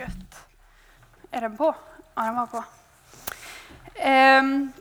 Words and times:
Gött. 0.00 0.48
Är 1.30 1.40
den 1.40 1.56
på? 1.56 1.74
Ja, 2.14 2.22
den 2.22 2.36
var 2.36 2.46
på. 2.46 2.64
Um, 4.40 4.72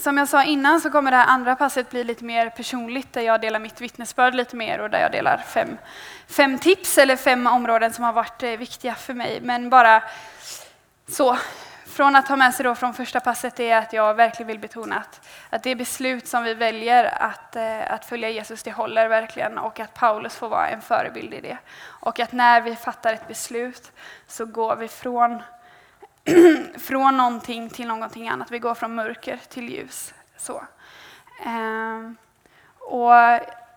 som 0.00 0.18
jag 0.18 0.28
sa 0.28 0.44
innan 0.44 0.80
så 0.80 0.90
kommer 0.90 1.10
det 1.10 1.16
här 1.16 1.26
andra 1.26 1.56
passet 1.56 1.90
bli 1.90 2.04
lite 2.04 2.24
mer 2.24 2.50
personligt 2.50 3.12
där 3.12 3.20
jag 3.20 3.40
delar 3.40 3.60
mitt 3.60 3.80
vittnesbörd 3.80 4.34
lite 4.34 4.56
mer 4.56 4.78
och 4.78 4.90
där 4.90 5.00
jag 5.00 5.12
delar 5.12 5.38
fem, 5.38 5.78
fem 6.26 6.58
tips 6.58 6.98
eller 6.98 7.16
fem 7.16 7.46
områden 7.46 7.92
som 7.92 8.04
har 8.04 8.12
varit 8.12 8.42
eh, 8.42 8.50
viktiga 8.50 8.94
för 8.94 9.14
mig. 9.14 9.40
Men 9.42 9.70
bara 9.70 10.02
så, 11.08 11.38
från 11.96 12.16
att 12.16 12.28
ha 12.28 12.36
med 12.36 12.54
sig 12.54 12.64
då 12.64 12.74
från 12.74 12.94
första 12.94 13.20
passet 13.20 13.60
är 13.60 13.76
att 13.76 13.92
jag 13.92 14.14
verkligen 14.14 14.46
vill 14.46 14.58
betona 14.58 14.96
att, 14.96 15.28
att 15.50 15.62
det 15.62 15.76
beslut 15.76 16.28
som 16.28 16.44
vi 16.44 16.54
väljer 16.54 17.22
att, 17.22 17.56
eh, 17.56 17.92
att 17.92 18.04
följa 18.04 18.30
Jesus, 18.30 18.62
det 18.62 18.70
håller 18.70 19.08
verkligen 19.08 19.58
och 19.58 19.80
att 19.80 19.94
Paulus 19.94 20.36
får 20.36 20.48
vara 20.48 20.68
en 20.68 20.80
förebild 20.80 21.34
i 21.34 21.40
det. 21.40 21.58
Och 21.84 22.20
att 22.20 22.32
när 22.32 22.60
vi 22.60 22.76
fattar 22.76 23.14
ett 23.14 23.28
beslut 23.28 23.92
så 24.26 24.46
går 24.46 24.76
vi 24.76 24.88
från, 24.88 25.42
från 26.78 27.16
någonting 27.16 27.70
till 27.70 27.88
någonting 27.88 28.28
annat. 28.28 28.50
Vi 28.50 28.58
går 28.58 28.74
från 28.74 28.94
mörker 28.94 29.40
till 29.48 29.68
ljus. 29.68 30.14
Så. 30.36 30.64
Ehm, 31.46 32.16
och 32.78 33.14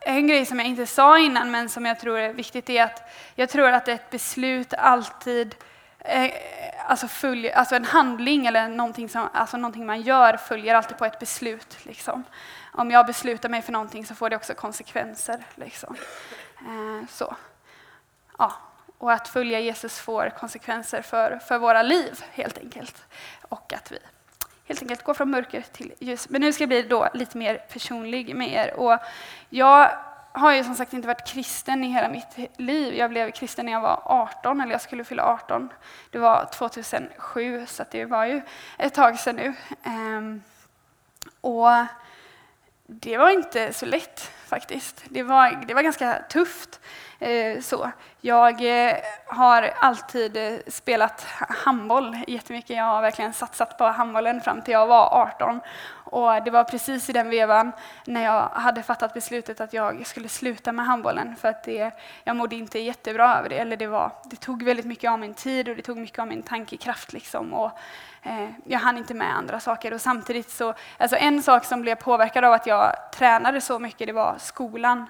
en 0.02 0.28
grej 0.28 0.46
som 0.46 0.60
jag 0.60 0.68
inte 0.68 0.86
sa 0.86 1.20
innan 1.20 1.52
men 1.52 1.70
som 1.70 1.86
jag 1.86 2.00
tror 2.00 2.20
är 2.20 2.34
viktigt 2.34 2.70
är 2.70 2.84
att 2.84 3.12
jag 3.36 3.50
tror 3.50 3.70
att 3.72 3.88
ett 3.88 4.10
beslut 4.10 4.74
alltid 4.74 5.56
eh, 6.00 6.32
alltså, 6.86 7.08
följer, 7.08 7.52
alltså 7.56 7.76
en 7.76 7.86
handling 7.86 8.46
eller 8.46 8.68
någonting, 8.68 9.10
som, 9.10 9.30
alltså 9.34 9.58
någonting 9.58 9.86
man 9.86 10.02
gör 10.02 10.38
följer 10.38 10.76
alltid 10.76 10.98
på 10.98 11.06
ett 11.06 11.20
beslut. 11.20 11.78
Liksom. 11.86 12.24
Om 12.74 12.92
jag 12.92 13.06
beslutar 13.06 13.50
mig 13.50 13.62
för 13.62 13.72
någonting 13.72 14.06
så 14.06 14.16
får 14.16 14.30
det 14.30 14.36
också 14.36 14.54
konsekvenser. 14.54 15.44
Liksom. 15.56 15.96
Eh, 16.60 17.08
så. 17.10 17.36
Ja. 18.38 18.54
Och 18.98 19.12
att 19.12 19.28
följa 19.28 19.60
Jesus 19.60 20.00
får 20.00 20.30
konsekvenser 20.30 21.02
för, 21.02 21.40
för 21.48 21.58
våra 21.58 21.82
liv 21.82 22.24
helt 22.32 22.58
enkelt. 22.58 23.06
Och 23.42 23.74
att 23.74 23.92
vi 23.92 24.00
helt 24.66 24.82
enkelt 24.82 25.04
går 25.04 25.14
från 25.14 25.32
mörker 25.32 25.62
till 25.62 25.94
ljus. 26.00 26.30
Men 26.30 26.42
nu 26.42 26.54
ska 26.54 26.62
jag 26.62 26.70
bli 26.70 26.82
då 26.82 27.10
lite 27.14 27.38
mer 27.38 27.58
personlig 27.58 28.36
med 28.36 28.54
er. 28.54 28.74
Och 28.74 29.00
jag 29.50 29.92
har 30.32 30.54
ju 30.54 30.64
som 30.64 30.76
sagt 30.76 30.94
inte 30.94 31.08
varit 31.08 31.28
kristen 31.28 31.84
i 31.84 31.88
hela 31.88 32.10
mitt 32.10 32.60
liv. 32.60 32.94
Jag 32.94 33.10
blev 33.10 33.32
kristen 33.32 33.66
när 33.66 33.74
jag 33.74 33.82
var 33.82 34.02
18, 34.06 34.62
eller 34.62 34.72
jag 34.72 34.82
skulle 34.82 35.04
fylla 35.04 35.24
18. 35.24 35.70
Det 36.12 36.20
var 36.20 36.46
2007, 36.54 37.66
så 37.68 37.84
det 37.92 38.06
var 38.06 38.26
ju 38.26 38.42
ett 38.78 38.94
tag 38.94 39.20
sedan 39.20 39.36
nu. 39.36 39.54
Ehm, 39.84 40.42
och 41.42 41.70
det 42.88 43.18
var 43.18 43.30
inte 43.30 43.74
så 43.74 43.86
lätt 43.86 44.32
faktiskt. 44.46 45.04
Det 45.10 45.24
var, 45.24 45.64
det 45.68 45.74
var 45.74 45.82
ganska 45.82 46.22
tufft. 46.30 46.80
Eh, 47.20 47.62
så. 47.62 47.92
Jag 48.22 48.88
eh, 48.88 48.96
har 49.28 49.62
alltid 49.80 50.38
eh, 50.38 50.60
spelat 50.68 51.28
handboll 51.66 52.18
jättemycket. 52.28 52.78
Jag 52.78 52.84
har 52.84 53.02
verkligen 53.02 53.34
satsat 53.34 53.78
på 53.78 53.84
handbollen 53.84 54.42
fram 54.42 54.62
till 54.62 54.72
jag 54.72 54.88
var 54.88 55.10
18. 55.36 55.62
Och 56.12 56.44
det 56.44 56.52
var 56.52 56.64
precis 56.64 57.10
i 57.10 57.14
den 57.14 57.30
vevan 57.30 57.72
när 58.06 58.24
jag 58.24 58.50
hade 58.50 58.84
fattat 58.84 59.14
beslutet 59.14 59.62
att 59.62 59.74
jag 59.74 60.08
skulle 60.08 60.30
sluta 60.30 60.72
med 60.72 60.86
handbollen 60.86 61.36
för 61.36 61.48
att 61.48 61.64
det, 61.64 61.92
jag 62.24 62.36
mådde 62.36 62.56
inte 62.56 62.80
jättebra 62.80 63.38
över 63.38 63.50
det. 63.50 63.58
Eller 63.58 63.78
det, 63.78 63.88
var, 63.88 64.12
det 64.26 64.36
tog 64.36 64.64
väldigt 64.64 64.86
mycket 64.86 65.12
av 65.12 65.20
min 65.20 65.34
tid 65.34 65.70
och 65.70 65.76
det 65.76 65.82
tog 65.82 65.98
mycket 65.98 66.20
av 66.20 66.28
min 66.28 66.44
tankekraft. 66.44 67.14
Liksom. 67.14 67.54
Och, 67.54 67.72
eh, 68.24 68.50
jag 68.64 68.80
hann 68.80 68.98
inte 68.98 69.14
med 69.14 69.38
andra 69.38 69.60
saker. 69.60 69.94
Och 69.94 70.02
samtidigt 70.02 70.50
så, 70.50 70.74
alltså 70.98 71.18
en 71.18 71.44
sak 71.44 71.66
som 71.66 71.82
blev 71.82 71.96
påverkad 71.96 72.44
av 72.44 72.54
att 72.54 72.68
jag 72.68 72.96
tränade 73.14 73.62
så 73.62 73.80
mycket, 73.80 74.08
det 74.08 74.14
var 74.14 74.36
skolan. 74.40 75.06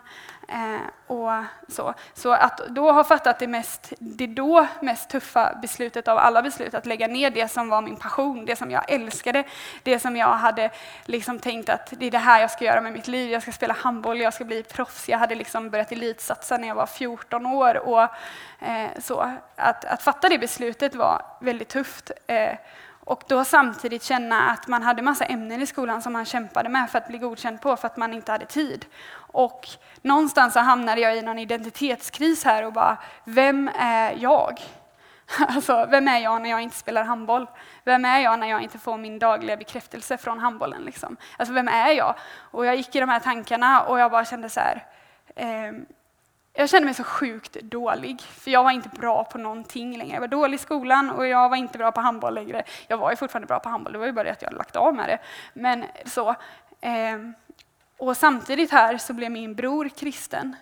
Eh, 0.51 0.81
och 1.07 1.31
så. 1.67 1.93
så 2.13 2.31
att 2.31 2.57
då 2.69 2.91
ha 2.91 3.03
fattat 3.03 3.39
det, 3.39 3.47
mest, 3.47 3.93
det 3.99 4.27
då 4.27 4.67
mest 4.81 5.09
tuffa 5.09 5.57
beslutet 5.61 6.07
av 6.07 6.17
alla 6.17 6.41
beslut, 6.41 6.73
att 6.73 6.85
lägga 6.85 7.07
ner 7.07 7.29
det 7.29 7.47
som 7.47 7.69
var 7.69 7.81
min 7.81 7.95
passion, 7.95 8.45
det 8.45 8.55
som 8.55 8.71
jag 8.71 8.91
älskade, 8.91 9.43
det 9.83 9.99
som 9.99 10.15
jag 10.15 10.27
hade 10.27 10.69
liksom 11.05 11.39
tänkt 11.39 11.69
att 11.69 11.93
det 11.97 12.05
är 12.05 12.11
det 12.11 12.17
här 12.17 12.41
jag 12.41 12.51
ska 12.51 12.65
göra 12.65 12.81
med 12.81 12.93
mitt 12.93 13.07
liv, 13.07 13.31
jag 13.31 13.41
ska 13.41 13.51
spela 13.51 13.73
handboll, 13.73 14.19
jag 14.19 14.33
ska 14.33 14.45
bli 14.45 14.63
proffs. 14.63 15.09
Jag 15.09 15.17
hade 15.17 15.35
liksom 15.35 15.69
börjat 15.69 15.91
elitsatsa 15.91 16.57
när 16.57 16.67
jag 16.67 16.75
var 16.75 16.85
14 16.85 17.45
år. 17.45 17.77
Och, 17.87 18.01
eh, 18.59 18.89
så. 18.99 19.31
Att, 19.55 19.85
att 19.85 20.01
fatta 20.03 20.29
det 20.29 20.37
beslutet 20.37 20.95
var 20.95 21.21
väldigt 21.39 21.69
tufft. 21.69 22.11
Eh, 22.27 22.53
och 23.09 23.23
då 23.27 23.45
samtidigt 23.45 24.03
känna 24.03 24.49
att 24.49 24.67
man 24.67 24.83
hade 24.83 25.01
massa 25.01 25.25
ämnen 25.25 25.61
i 25.61 25.65
skolan 25.65 26.01
som 26.01 26.13
man 26.13 26.25
kämpade 26.25 26.69
med 26.69 26.89
för 26.89 26.97
att 26.97 27.07
bli 27.07 27.17
godkänd 27.17 27.61
på 27.61 27.75
för 27.75 27.87
att 27.87 27.97
man 27.97 28.13
inte 28.13 28.31
hade 28.31 28.45
tid. 28.45 28.85
Och 29.13 29.67
någonstans 30.01 30.53
så 30.53 30.59
hamnade 30.59 31.01
jag 31.01 31.17
i 31.17 31.21
någon 31.21 31.39
identitetskris 31.39 32.43
här 32.43 32.65
och 32.65 32.73
bara, 32.73 32.97
vem 33.23 33.69
är 33.79 34.15
jag? 34.17 34.59
Alltså, 35.47 35.87
vem 35.89 36.07
är 36.07 36.19
jag 36.19 36.41
när 36.41 36.49
jag 36.49 36.61
inte 36.61 36.75
spelar 36.75 37.03
handboll? 37.03 37.47
Vem 37.83 38.05
är 38.05 38.19
jag 38.19 38.39
när 38.39 38.47
jag 38.47 38.61
inte 38.61 38.77
får 38.79 38.97
min 38.97 39.19
dagliga 39.19 39.57
bekräftelse 39.57 40.17
från 40.17 40.39
handbollen? 40.39 40.81
Liksom? 40.81 41.17
Alltså, 41.37 41.53
vem 41.53 41.67
är 41.67 41.91
jag? 41.91 42.15
Och 42.51 42.65
jag 42.65 42.75
gick 42.75 42.95
i 42.95 42.99
de 42.99 43.09
här 43.09 43.19
tankarna 43.19 43.81
och 43.81 43.99
jag 43.99 44.11
bara 44.11 44.25
kände 44.25 44.49
så 44.49 44.59
här, 44.59 44.85
eh, 45.35 45.73
jag 46.53 46.69
kände 46.69 46.85
mig 46.85 46.93
så 46.93 47.03
sjukt 47.03 47.53
dålig, 47.61 48.21
för 48.21 48.51
jag 48.51 48.63
var 48.63 48.71
inte 48.71 48.89
bra 48.89 49.23
på 49.23 49.37
någonting 49.37 49.97
längre. 49.97 50.13
Jag 50.13 50.21
var 50.21 50.27
dålig 50.27 50.55
i 50.55 50.61
skolan 50.61 51.09
och 51.09 51.27
jag 51.27 51.49
var 51.49 51.57
inte 51.57 51.77
bra 51.77 51.91
på 51.91 52.01
handboll 52.01 52.33
längre. 52.33 52.63
Jag 52.87 52.97
var 52.97 53.11
ju 53.11 53.15
fortfarande 53.15 53.47
bra 53.47 53.59
på 53.59 53.69
handboll, 53.69 53.93
det 53.93 53.99
var 53.99 54.05
ju 54.05 54.11
bara 54.11 54.23
det 54.23 54.31
att 54.31 54.41
jag 54.41 54.49
hade 54.49 54.57
lagt 54.57 54.75
av 54.75 54.95
med 54.95 55.09
det. 55.09 55.19
Men 55.53 55.85
så. 56.05 56.29
Eh, 56.81 57.19
och 57.97 58.17
samtidigt 58.17 58.71
här 58.71 58.97
så 58.97 59.13
blev 59.13 59.31
min 59.31 59.55
bror 59.55 59.89
kristen. 59.89 60.55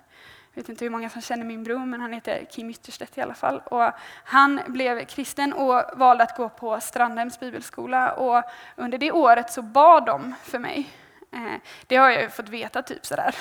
Jag 0.53 0.61
vet 0.61 0.69
inte 0.69 0.85
hur 0.85 0.89
många 0.89 1.09
som 1.09 1.21
känner 1.21 1.45
min 1.45 1.63
bror, 1.63 1.85
men 1.85 2.01
han 2.01 2.13
heter 2.13 2.45
Kim 2.49 2.69
Ytterstedt 2.69 3.17
i 3.17 3.21
alla 3.21 3.33
fall. 3.33 3.61
Och 3.65 3.91
han 4.23 4.61
blev 4.67 5.05
kristen 5.05 5.53
och 5.53 5.83
valde 5.93 6.23
att 6.23 6.37
gå 6.37 6.49
på 6.49 6.79
Strandhems 6.79 7.39
bibelskola. 7.39 8.11
Och 8.11 8.43
under 8.75 8.97
det 8.97 9.11
året 9.11 9.51
så 9.51 9.61
bad 9.61 10.05
de 10.05 10.35
för 10.43 10.59
mig. 10.59 10.89
Eh, 11.31 11.61
det 11.87 11.95
har 11.95 12.09
jag 12.09 12.21
ju 12.21 12.29
fått 12.29 12.49
veta 12.49 12.81
typ 12.81 13.05
sådär 13.05 13.35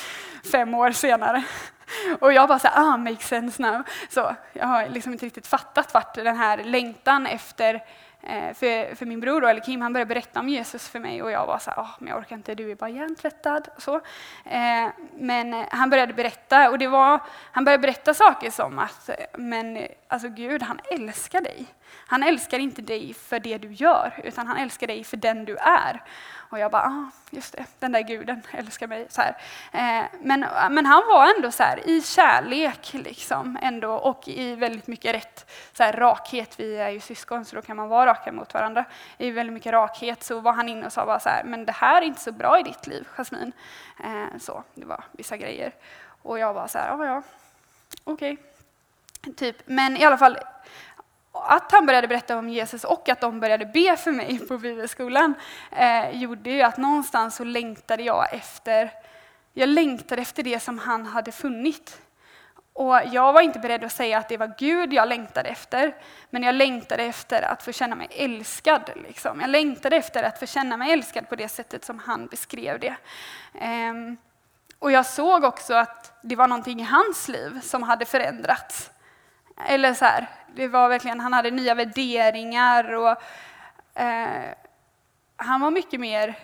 fem 0.52 0.74
år 0.74 0.90
senare. 0.90 1.44
Och 2.20 2.32
jag 2.32 2.48
bara 2.48 2.58
så 2.58 2.68
ah, 2.74 2.96
makes 2.96 3.28
sense 3.28 3.62
now. 3.62 3.82
Så 4.08 4.36
jag 4.52 4.66
har 4.66 4.88
liksom 4.88 5.12
inte 5.12 5.26
riktigt 5.26 5.46
fattat 5.46 5.94
vart 5.94 6.14
den 6.14 6.36
här 6.36 6.64
längtan 6.64 7.26
efter 7.26 7.74
eh, 8.22 8.54
för, 8.54 8.94
för 8.94 9.06
min 9.06 9.20
bror, 9.20 9.40
då, 9.40 9.46
eller 9.46 9.60
Kim, 9.60 9.80
han 9.80 9.92
började 9.92 10.08
berätta 10.08 10.40
om 10.40 10.48
Jesus 10.48 10.88
för 10.88 10.98
mig 10.98 11.22
och 11.22 11.30
jag 11.30 11.46
var 11.46 11.58
så 11.58 11.70
här, 11.70 11.82
oh, 11.82 11.90
men 11.98 12.08
jag 12.08 12.18
orkar 12.18 12.36
inte, 12.36 12.54
du 12.54 12.70
är 12.70 12.74
bara 12.74 12.90
hjärntvättad. 12.90 13.68
Och 13.76 13.82
så. 13.82 13.94
Eh, 14.44 14.88
men 15.14 15.64
han 15.70 15.90
började 15.90 16.12
berätta, 16.12 16.70
och 16.70 16.78
det 16.78 16.88
var, 16.88 17.20
han 17.52 17.64
började 17.64 17.82
berätta 17.82 18.14
saker 18.14 18.50
som 18.50 18.78
att 18.78 19.10
men, 19.32 19.86
alltså 20.08 20.28
Gud, 20.28 20.62
han 20.62 20.80
älskar 20.90 21.40
dig. 21.40 21.66
Han 22.06 22.22
älskar 22.22 22.58
inte 22.58 22.82
dig 22.82 23.14
för 23.14 23.40
det 23.40 23.58
du 23.58 23.72
gör, 23.72 24.20
utan 24.24 24.46
han 24.46 24.56
älskar 24.56 24.86
dig 24.86 25.04
för 25.04 25.16
den 25.16 25.44
du 25.44 25.56
är. 25.56 26.02
Och 26.52 26.58
jag 26.58 26.70
bara, 26.70 26.82
ah, 26.82 27.10
just 27.30 27.52
det, 27.52 27.64
den 27.78 27.92
där 27.92 28.00
guden 28.00 28.42
älskar 28.52 28.86
mig. 28.86 29.06
Så 29.08 29.20
eh, 29.22 30.04
men, 30.20 30.46
men 30.70 30.86
han 30.86 31.02
var 31.08 31.34
ändå 31.36 31.50
så 31.50 31.62
här, 31.62 31.88
i 31.88 32.02
kärlek 32.02 32.92
liksom, 32.92 33.58
ändå, 33.62 33.92
och 33.92 34.28
i 34.28 34.54
väldigt 34.54 34.86
mycket 34.86 35.14
rätt 35.14 35.50
så 35.72 35.82
här, 35.82 35.92
rakhet. 35.92 36.60
Vi 36.60 36.76
är 36.76 36.88
ju 36.88 37.00
syskon 37.00 37.44
så 37.44 37.56
då 37.56 37.62
kan 37.62 37.76
man 37.76 37.88
vara 37.88 38.06
raka 38.10 38.32
mot 38.32 38.54
varandra. 38.54 38.84
I 39.18 39.30
väldigt 39.30 39.54
mycket 39.54 39.72
rakhet 39.72 40.22
så 40.22 40.40
var 40.40 40.52
han 40.52 40.68
inne 40.68 40.86
och 40.86 40.92
sa 40.92 41.06
bara 41.06 41.20
så 41.20 41.28
här, 41.28 41.44
men 41.44 41.66
det 41.66 41.72
här 41.72 42.02
är 42.02 42.06
inte 42.06 42.20
så 42.20 42.32
bra 42.32 42.60
i 42.60 42.62
ditt 42.62 42.86
liv, 42.86 43.08
Jasmin. 43.16 43.52
Eh, 44.04 44.38
så, 44.40 44.64
det 44.74 44.84
var 44.84 45.04
vissa 45.12 45.36
grejer. 45.36 45.72
Och 46.22 46.38
jag 46.38 46.54
var 46.54 46.66
så 46.66 46.78
här, 46.78 46.90
ah, 46.90 47.06
ja, 47.06 47.22
okej. 48.04 48.32
Okay. 48.32 49.34
Typ. 49.34 49.56
Men 49.66 49.96
i 49.96 50.04
alla 50.04 50.18
fall, 50.18 50.38
att 51.32 51.72
han 51.72 51.86
började 51.86 52.08
berätta 52.08 52.38
om 52.38 52.48
Jesus 52.48 52.84
och 52.84 53.08
att 53.08 53.20
de 53.20 53.40
började 53.40 53.66
be 53.66 53.96
för 53.96 54.12
mig 54.12 54.38
på 54.38 54.58
bibelskolan 54.58 55.34
eh, 55.70 56.10
gjorde 56.10 56.50
ju 56.50 56.62
att 56.62 56.76
någonstans 56.76 57.36
så 57.36 57.44
längtade 57.44 58.02
jag 58.02 58.34
efter, 58.34 58.90
jag 59.52 59.68
längtade 59.68 60.22
efter 60.22 60.42
det 60.42 60.60
som 60.60 60.78
han 60.78 61.06
hade 61.06 61.32
funnit. 61.32 62.00
Och 62.74 63.00
jag 63.12 63.32
var 63.32 63.40
inte 63.40 63.58
beredd 63.58 63.84
att 63.84 63.92
säga 63.92 64.18
att 64.18 64.28
det 64.28 64.36
var 64.36 64.54
Gud 64.58 64.92
jag 64.92 65.08
längtade 65.08 65.48
efter, 65.48 65.94
men 66.30 66.42
jag 66.42 66.54
längtade 66.54 67.02
efter 67.02 67.42
att 67.42 67.62
få 67.62 67.72
känna 67.72 67.94
mig 67.94 68.08
älskad. 68.10 68.90
Liksom. 69.06 69.40
Jag 69.40 69.50
längtade 69.50 69.96
efter 69.96 70.22
att 70.22 70.38
få 70.38 70.46
känna 70.46 70.76
mig 70.76 70.92
älskad 70.92 71.28
på 71.28 71.36
det 71.36 71.48
sättet 71.48 71.84
som 71.84 71.98
han 71.98 72.26
beskrev 72.26 72.80
det. 72.80 72.96
Eh, 73.54 73.94
och 74.78 74.92
jag 74.92 75.06
såg 75.06 75.44
också 75.44 75.74
att 75.74 76.20
det 76.22 76.36
var 76.36 76.48
någonting 76.48 76.80
i 76.80 76.84
hans 76.84 77.28
liv 77.28 77.60
som 77.62 77.82
hade 77.82 78.04
förändrats. 78.04 78.91
Eller 79.66 79.94
så 79.94 80.04
här, 80.04 80.26
det 80.54 80.68
var 80.68 80.88
verkligen, 80.88 81.20
han 81.20 81.32
hade 81.32 81.50
nya 81.50 81.74
värderingar 81.74 82.94
och 82.94 83.22
eh, 84.00 84.54
han 85.36 85.60
var 85.60 85.70
mycket 85.70 86.00
mer, 86.00 86.38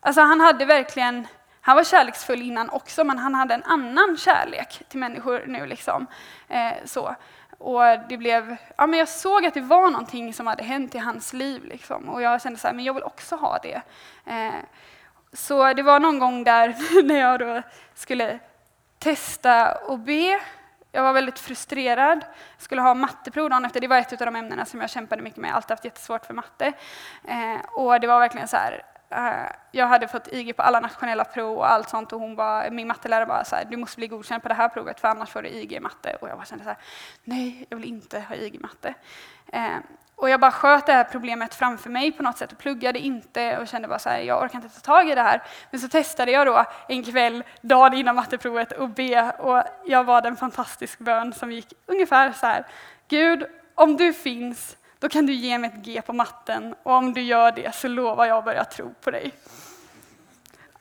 alltså 0.00 0.20
han 0.20 0.40
hade 0.40 0.64
verkligen, 0.64 1.26
han 1.60 1.76
var 1.76 1.84
kärleksfull 1.84 2.42
innan 2.42 2.70
också, 2.70 3.04
men 3.04 3.18
han 3.18 3.34
hade 3.34 3.54
en 3.54 3.64
annan 3.64 4.16
kärlek 4.16 4.82
till 4.88 4.98
människor 4.98 5.44
nu. 5.46 5.66
Liksom. 5.66 6.06
Eh, 6.48 6.72
så. 6.84 7.14
Och 7.58 7.82
det 8.08 8.16
blev, 8.16 8.56
ja, 8.76 8.86
men 8.86 8.98
jag 8.98 9.08
såg 9.08 9.46
att 9.46 9.54
det 9.54 9.60
var 9.60 9.90
någonting 9.90 10.34
som 10.34 10.46
hade 10.46 10.62
hänt 10.62 10.94
i 10.94 10.98
hans 10.98 11.32
liv. 11.32 11.64
Liksom. 11.64 12.08
Och 12.08 12.22
jag 12.22 12.42
kände 12.42 12.58
så 12.58 12.66
här, 12.66 12.74
men 12.74 12.84
jag 12.84 12.94
vill 12.94 13.02
också 13.02 13.36
ha 13.36 13.58
det. 13.58 13.82
Eh, 14.26 14.54
så 15.32 15.72
det 15.72 15.82
var 15.82 16.00
någon 16.00 16.18
gång 16.18 16.44
där 16.44 16.76
när 17.04 17.18
jag 17.18 17.40
då 17.40 17.62
skulle 17.94 18.38
testa 18.98 19.74
och 19.74 19.98
be 19.98 20.40
jag 20.94 21.02
var 21.02 21.12
väldigt 21.12 21.38
frustrerad. 21.38 22.24
Jag 22.56 22.62
skulle 22.62 22.80
ha 22.80 22.94
matteprov 22.94 23.50
dagen 23.50 23.64
efter. 23.64 23.80
Det 23.80 23.88
var 23.88 23.98
ett 23.98 24.12
av 24.12 24.26
de 24.26 24.36
ämnena 24.36 24.64
som 24.64 24.80
jag 24.80 24.90
kämpade 24.90 25.22
mycket 25.22 25.40
med. 25.40 25.48
Jag 25.48 25.52
har 25.52 25.56
alltid 25.56 25.70
haft 25.70 25.84
jättesvårt 25.84 26.26
för 26.26 26.34
matte. 26.34 26.72
Eh, 27.24 27.60
och 27.72 28.00
det 28.00 28.06
var 28.06 28.20
verkligen 28.20 28.48
så 28.48 28.56
här, 28.56 28.82
eh, 29.10 29.52
jag 29.70 29.86
hade 29.86 30.08
fått 30.08 30.28
IG 30.32 30.56
på 30.56 30.62
alla 30.62 30.80
nationella 30.80 31.24
prov 31.24 31.58
och 31.58 31.70
allt 31.70 31.88
sånt 31.88 32.12
och 32.12 32.20
hon 32.20 32.36
bara, 32.36 32.70
min 32.70 32.86
mattelärare 32.86 33.26
bara 33.26 33.44
så 33.44 33.56
här, 33.56 33.64
du 33.64 33.76
måste 33.76 33.96
bli 33.96 34.06
godkänd 34.06 34.42
på 34.42 34.48
det 34.48 34.54
här 34.54 34.68
provet 34.68 35.00
för 35.00 35.08
annars 35.08 35.30
får 35.30 35.42
du 35.42 35.48
IG 35.48 35.72
i 35.72 35.80
matte. 35.80 36.16
Och 36.20 36.28
jag 36.28 36.36
bara 36.36 36.46
kände 36.46 36.64
så 36.64 36.70
här, 36.70 36.78
nej, 37.24 37.66
jag 37.68 37.76
vill 37.76 37.88
inte 37.88 38.20
ha 38.20 38.34
IG 38.34 38.54
i 38.54 38.58
matte. 38.58 38.94
Eh, 39.46 39.76
och 40.22 40.30
jag 40.30 40.40
bara 40.40 40.50
sköt 40.50 40.86
det 40.86 40.92
här 40.92 41.04
problemet 41.04 41.54
framför 41.54 41.90
mig 41.90 42.12
på 42.12 42.22
något 42.22 42.38
sätt 42.38 42.52
och 42.52 42.58
pluggade 42.58 42.98
inte 42.98 43.58
och 43.58 43.68
kände 43.68 43.88
bara 43.88 43.98
så 43.98 44.08
här, 44.08 44.20
jag 44.20 44.42
orkar 44.42 44.58
inte 44.58 44.68
ta 44.68 44.80
tag 44.80 45.10
i 45.10 45.14
det 45.14 45.22
här. 45.22 45.42
Men 45.70 45.80
så 45.80 45.88
testade 45.88 46.32
jag 46.32 46.46
då 46.46 46.64
en 46.88 47.04
kväll, 47.04 47.44
dagen 47.60 47.94
innan 47.94 48.16
matteprovet, 48.16 48.72
och 48.72 48.88
be 48.88 49.30
och 49.30 49.62
jag 49.86 50.06
bad 50.06 50.26
en 50.26 50.36
fantastisk 50.36 50.98
bön 50.98 51.32
som 51.32 51.52
gick 51.52 51.72
ungefär 51.86 52.32
så 52.32 52.46
här. 52.46 52.66
Gud, 53.08 53.44
om 53.74 53.96
du 53.96 54.12
finns, 54.12 54.76
då 54.98 55.08
kan 55.08 55.26
du 55.26 55.32
ge 55.32 55.58
mig 55.58 55.70
ett 55.74 55.84
G 55.84 56.02
på 56.02 56.12
matten 56.12 56.74
och 56.82 56.92
om 56.92 57.12
du 57.12 57.22
gör 57.22 57.52
det 57.52 57.74
så 57.74 57.88
lovar 57.88 58.26
jag 58.26 58.38
att 58.38 58.44
börja 58.44 58.64
tro 58.64 58.94
på 59.00 59.10
dig. 59.10 59.32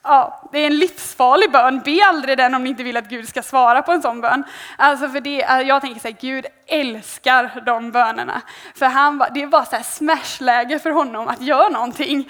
Ja, 0.03 0.49
det 0.51 0.59
är 0.59 0.67
en 0.67 0.77
livsfarlig 0.77 1.51
bön. 1.51 1.81
Be 1.85 2.05
aldrig 2.05 2.37
den 2.37 2.55
om 2.55 2.63
ni 2.63 2.69
inte 2.69 2.83
vill 2.83 2.97
att 2.97 3.09
Gud 3.09 3.29
ska 3.29 3.43
svara 3.43 3.81
på 3.81 3.91
en 3.91 4.01
sån 4.01 4.21
bön. 4.21 4.43
Alltså 4.77 5.09
för 5.09 5.19
det, 5.19 5.63
jag 5.67 5.81
tänker 5.81 6.01
så 6.01 6.07
här, 6.07 6.15
Gud 6.21 6.45
älskar 6.67 7.61
de 7.65 7.91
bönerna. 7.91 8.41
För 8.75 8.85
han, 8.85 9.23
det 9.33 9.45
var 9.45 9.63
så 9.63 9.75
här 9.75 9.83
smashläge 9.83 10.79
för 10.79 10.89
honom 10.89 11.27
att 11.27 11.41
göra 11.41 11.69
någonting. 11.69 12.29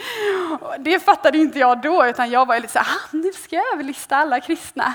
Det 0.80 1.00
fattade 1.00 1.38
inte 1.38 1.60
jag 1.60 1.82
då, 1.82 2.06
utan 2.06 2.32
jag 2.32 2.46
var 2.48 2.56
lite 2.56 2.74
så 2.74 2.80
här, 2.80 2.88
ah, 2.88 3.08
nu 3.12 3.32
ska 3.32 3.56
jag 3.56 3.74
överlista 3.74 4.18
alla 4.18 4.40
kristna. 4.40 4.94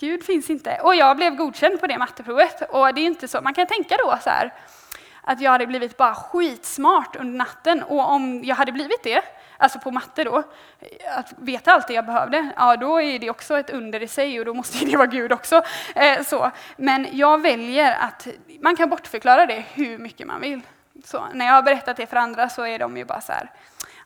Gud 0.00 0.24
finns 0.24 0.50
inte. 0.50 0.78
Och 0.82 0.94
jag 0.94 1.16
blev 1.16 1.34
godkänd 1.34 1.80
på 1.80 1.86
det 1.86 1.98
matteprovet. 1.98 2.70
Och 2.70 2.94
det 2.94 3.00
är 3.00 3.06
inte 3.06 3.28
så, 3.28 3.40
man 3.40 3.54
kan 3.54 3.66
tänka 3.66 3.96
då 3.96 4.18
så 4.24 4.30
här, 4.30 4.52
att 5.22 5.40
jag 5.40 5.50
hade 5.50 5.66
blivit 5.66 5.96
bara 5.96 6.14
skitsmart 6.14 7.16
under 7.16 7.38
natten. 7.38 7.82
Och 7.82 8.10
om 8.10 8.44
jag 8.44 8.56
hade 8.56 8.72
blivit 8.72 9.02
det, 9.02 9.22
alltså 9.58 9.78
på 9.78 9.90
matte 9.90 10.24
då, 10.24 10.42
att 11.16 11.32
veta 11.38 11.72
allt 11.72 11.88
det 11.88 11.94
jag 11.94 12.06
behövde, 12.06 12.48
ja 12.56 12.76
då 12.76 13.00
är 13.00 13.18
det 13.18 13.30
också 13.30 13.58
ett 13.58 13.70
under 13.70 14.02
i 14.02 14.08
sig 14.08 14.38
och 14.38 14.46
då 14.46 14.54
måste 14.54 14.84
det 14.84 14.96
vara 14.96 15.06
Gud 15.06 15.32
också. 15.32 15.62
Eh, 15.94 16.22
så. 16.22 16.50
Men 16.76 17.06
jag 17.12 17.42
väljer 17.42 17.96
att, 18.00 18.26
man 18.60 18.76
kan 18.76 18.88
bortförklara 18.88 19.46
det 19.46 19.64
hur 19.74 19.98
mycket 19.98 20.26
man 20.26 20.40
vill. 20.40 20.60
Så, 21.04 21.24
när 21.34 21.46
jag 21.46 21.52
har 21.52 21.62
berättat 21.62 21.96
det 21.96 22.06
för 22.06 22.16
andra 22.16 22.48
så 22.48 22.66
är 22.66 22.78
de 22.78 22.96
ju 22.96 23.04
bara 23.04 23.20
så 23.20 23.32
här, 23.32 23.50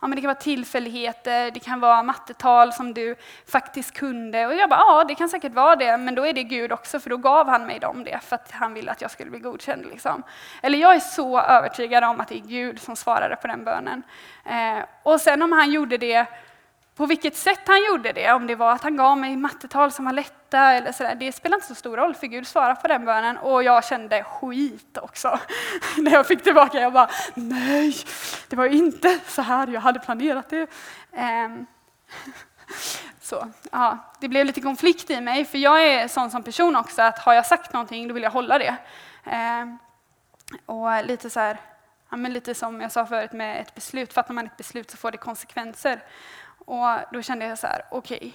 ja, 0.01 0.09
men 0.09 0.17
det 0.17 0.21
kan 0.23 0.29
vara 0.29 0.35
tillfälligheter, 0.35 1.51
det 1.51 1.61
kan 1.61 1.81
vara 1.81 2.03
mattetal 2.03 2.73
som 2.73 2.95
du 2.95 3.17
faktiskt 3.47 3.95
kunde. 3.95 4.47
Och 4.47 4.55
jag 4.55 4.71
bara, 4.71 4.81
ja 4.81 5.05
det 5.09 5.15
kan 5.15 5.29
säkert 5.29 5.55
vara 5.55 5.77
det, 5.77 5.97
men 5.97 6.15
då 6.15 6.27
är 6.27 6.33
det 6.33 6.43
Gud 6.43 6.73
också, 6.73 7.01
för 7.01 7.11
då 7.11 7.17
gav 7.17 7.49
han 7.49 7.67
mig 7.67 7.79
dem 7.79 8.05
det, 8.05 8.21
för 8.23 8.37
att 8.37 8.51
han 8.51 8.75
ville 8.75 8.91
att 8.91 9.01
jag 9.01 9.11
skulle 9.11 9.31
bli 9.31 9.41
godkänd. 9.41 9.87
Liksom. 9.87 10.23
Eller 10.63 10.79
jag 10.79 10.95
är 10.95 11.01
så 11.01 11.41
övertygad 11.41 12.05
om 12.05 12.21
att 12.21 12.29
det 12.29 12.37
är 12.37 12.47
Gud 12.47 12.81
som 12.81 12.97
svarade 12.97 13.37
på 13.37 13.47
den 13.47 13.65
bönen. 13.65 14.03
Eh, 14.45 14.85
och 15.03 15.21
sen 15.21 15.43
om 15.43 15.53
han 15.53 15.71
gjorde 15.71 15.99
det 15.99 16.27
på 16.97 17.07
vilket 17.07 17.37
sätt 17.37 17.61
han 17.67 17.85
gjorde 17.85 18.13
det, 18.13 18.33
om 18.33 18.47
det 18.47 18.55
var 18.55 18.73
att 18.73 18.83
han 18.83 18.97
gav 18.97 19.19
mig 19.19 19.37
mattetal 19.37 19.93
som 19.93 20.05
var 20.05 20.13
detta 20.51 20.73
eller 20.73 20.93
sådär, 20.93 21.15
det 21.15 21.33
spelar 21.33 21.57
inte 21.57 21.67
så 21.67 21.75
stor 21.75 21.97
roll 21.97 22.15
för 22.15 22.27
Gud 22.27 22.47
svarar 22.47 22.75
på 22.75 22.89
den 22.89 23.05
bönen 23.05 23.39
och 23.39 23.63
jag 23.63 23.85
kände 23.85 24.25
skit 24.25 24.99
också. 24.99 25.39
När 25.99 26.13
jag 26.13 26.27
fick 26.27 26.43
tillbaka, 26.43 26.81
jag 26.81 26.93
bara 26.93 27.11
nej, 27.35 27.95
det 28.49 28.57
var 28.57 28.67
inte 28.67 29.21
så 29.27 29.43
här 29.43 29.67
jag 29.67 29.81
hade 29.81 30.01
planerat 30.01 30.51
det. 30.51 30.67
Um, 31.13 31.67
så, 33.21 33.49
ja, 33.73 33.99
det 34.21 34.29
blev 34.29 34.47
lite 34.47 34.61
konflikt 34.61 35.11
i 35.11 35.21
mig, 35.21 35.45
för 35.45 35.59
jag 35.59 35.85
är 35.85 36.09
sån 36.09 36.31
som 36.31 36.43
person 36.43 36.77
också 36.77 37.03
att 37.03 37.19
har 37.19 37.35
jag 37.35 37.47
sagt 37.47 37.73
någonting 37.73 38.09
då 38.09 38.15
vill 38.15 38.23
jag 38.23 38.31
hålla 38.31 38.59
det. 38.59 38.77
Ehm, 39.25 39.79
och 40.67 41.05
lite 41.05 41.31
så 41.31 41.41
här, 41.41 41.61
ja, 42.11 42.17
men 42.17 42.33
lite 42.33 42.55
som 42.55 42.81
jag 42.81 42.93
sa 42.93 43.07
förut 43.07 43.33
med 43.33 43.61
ett 43.61 43.75
beslut, 43.75 44.13
fattar 44.13 44.35
man 44.35 44.47
ett 44.47 44.57
beslut 44.57 44.91
så 44.91 44.97
får 44.97 45.11
det 45.11 45.19
konsekvenser. 45.19 46.01
Och 46.67 46.89
då 47.13 47.23
kände 47.23 47.47
jag 47.47 47.59
så 47.59 47.67
här, 47.67 47.83
okej, 47.91 48.17
okay, 48.17 48.33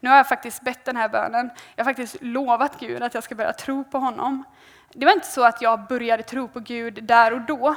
nu 0.00 0.08
har 0.08 0.16
jag 0.16 0.28
faktiskt 0.28 0.62
bett 0.62 0.84
den 0.84 0.96
här 0.96 1.08
bönen. 1.08 1.50
Jag 1.76 1.84
har 1.84 1.90
faktiskt 1.90 2.16
lovat 2.20 2.80
Gud 2.80 3.02
att 3.02 3.14
jag 3.14 3.24
ska 3.24 3.34
börja 3.34 3.52
tro 3.52 3.84
på 3.84 3.98
honom. 3.98 4.44
Det 4.92 5.06
var 5.06 5.12
inte 5.12 5.26
så 5.26 5.44
att 5.44 5.62
jag 5.62 5.86
började 5.86 6.22
tro 6.22 6.48
på 6.48 6.60
Gud 6.60 7.04
där 7.04 7.32
och 7.32 7.40
då, 7.40 7.74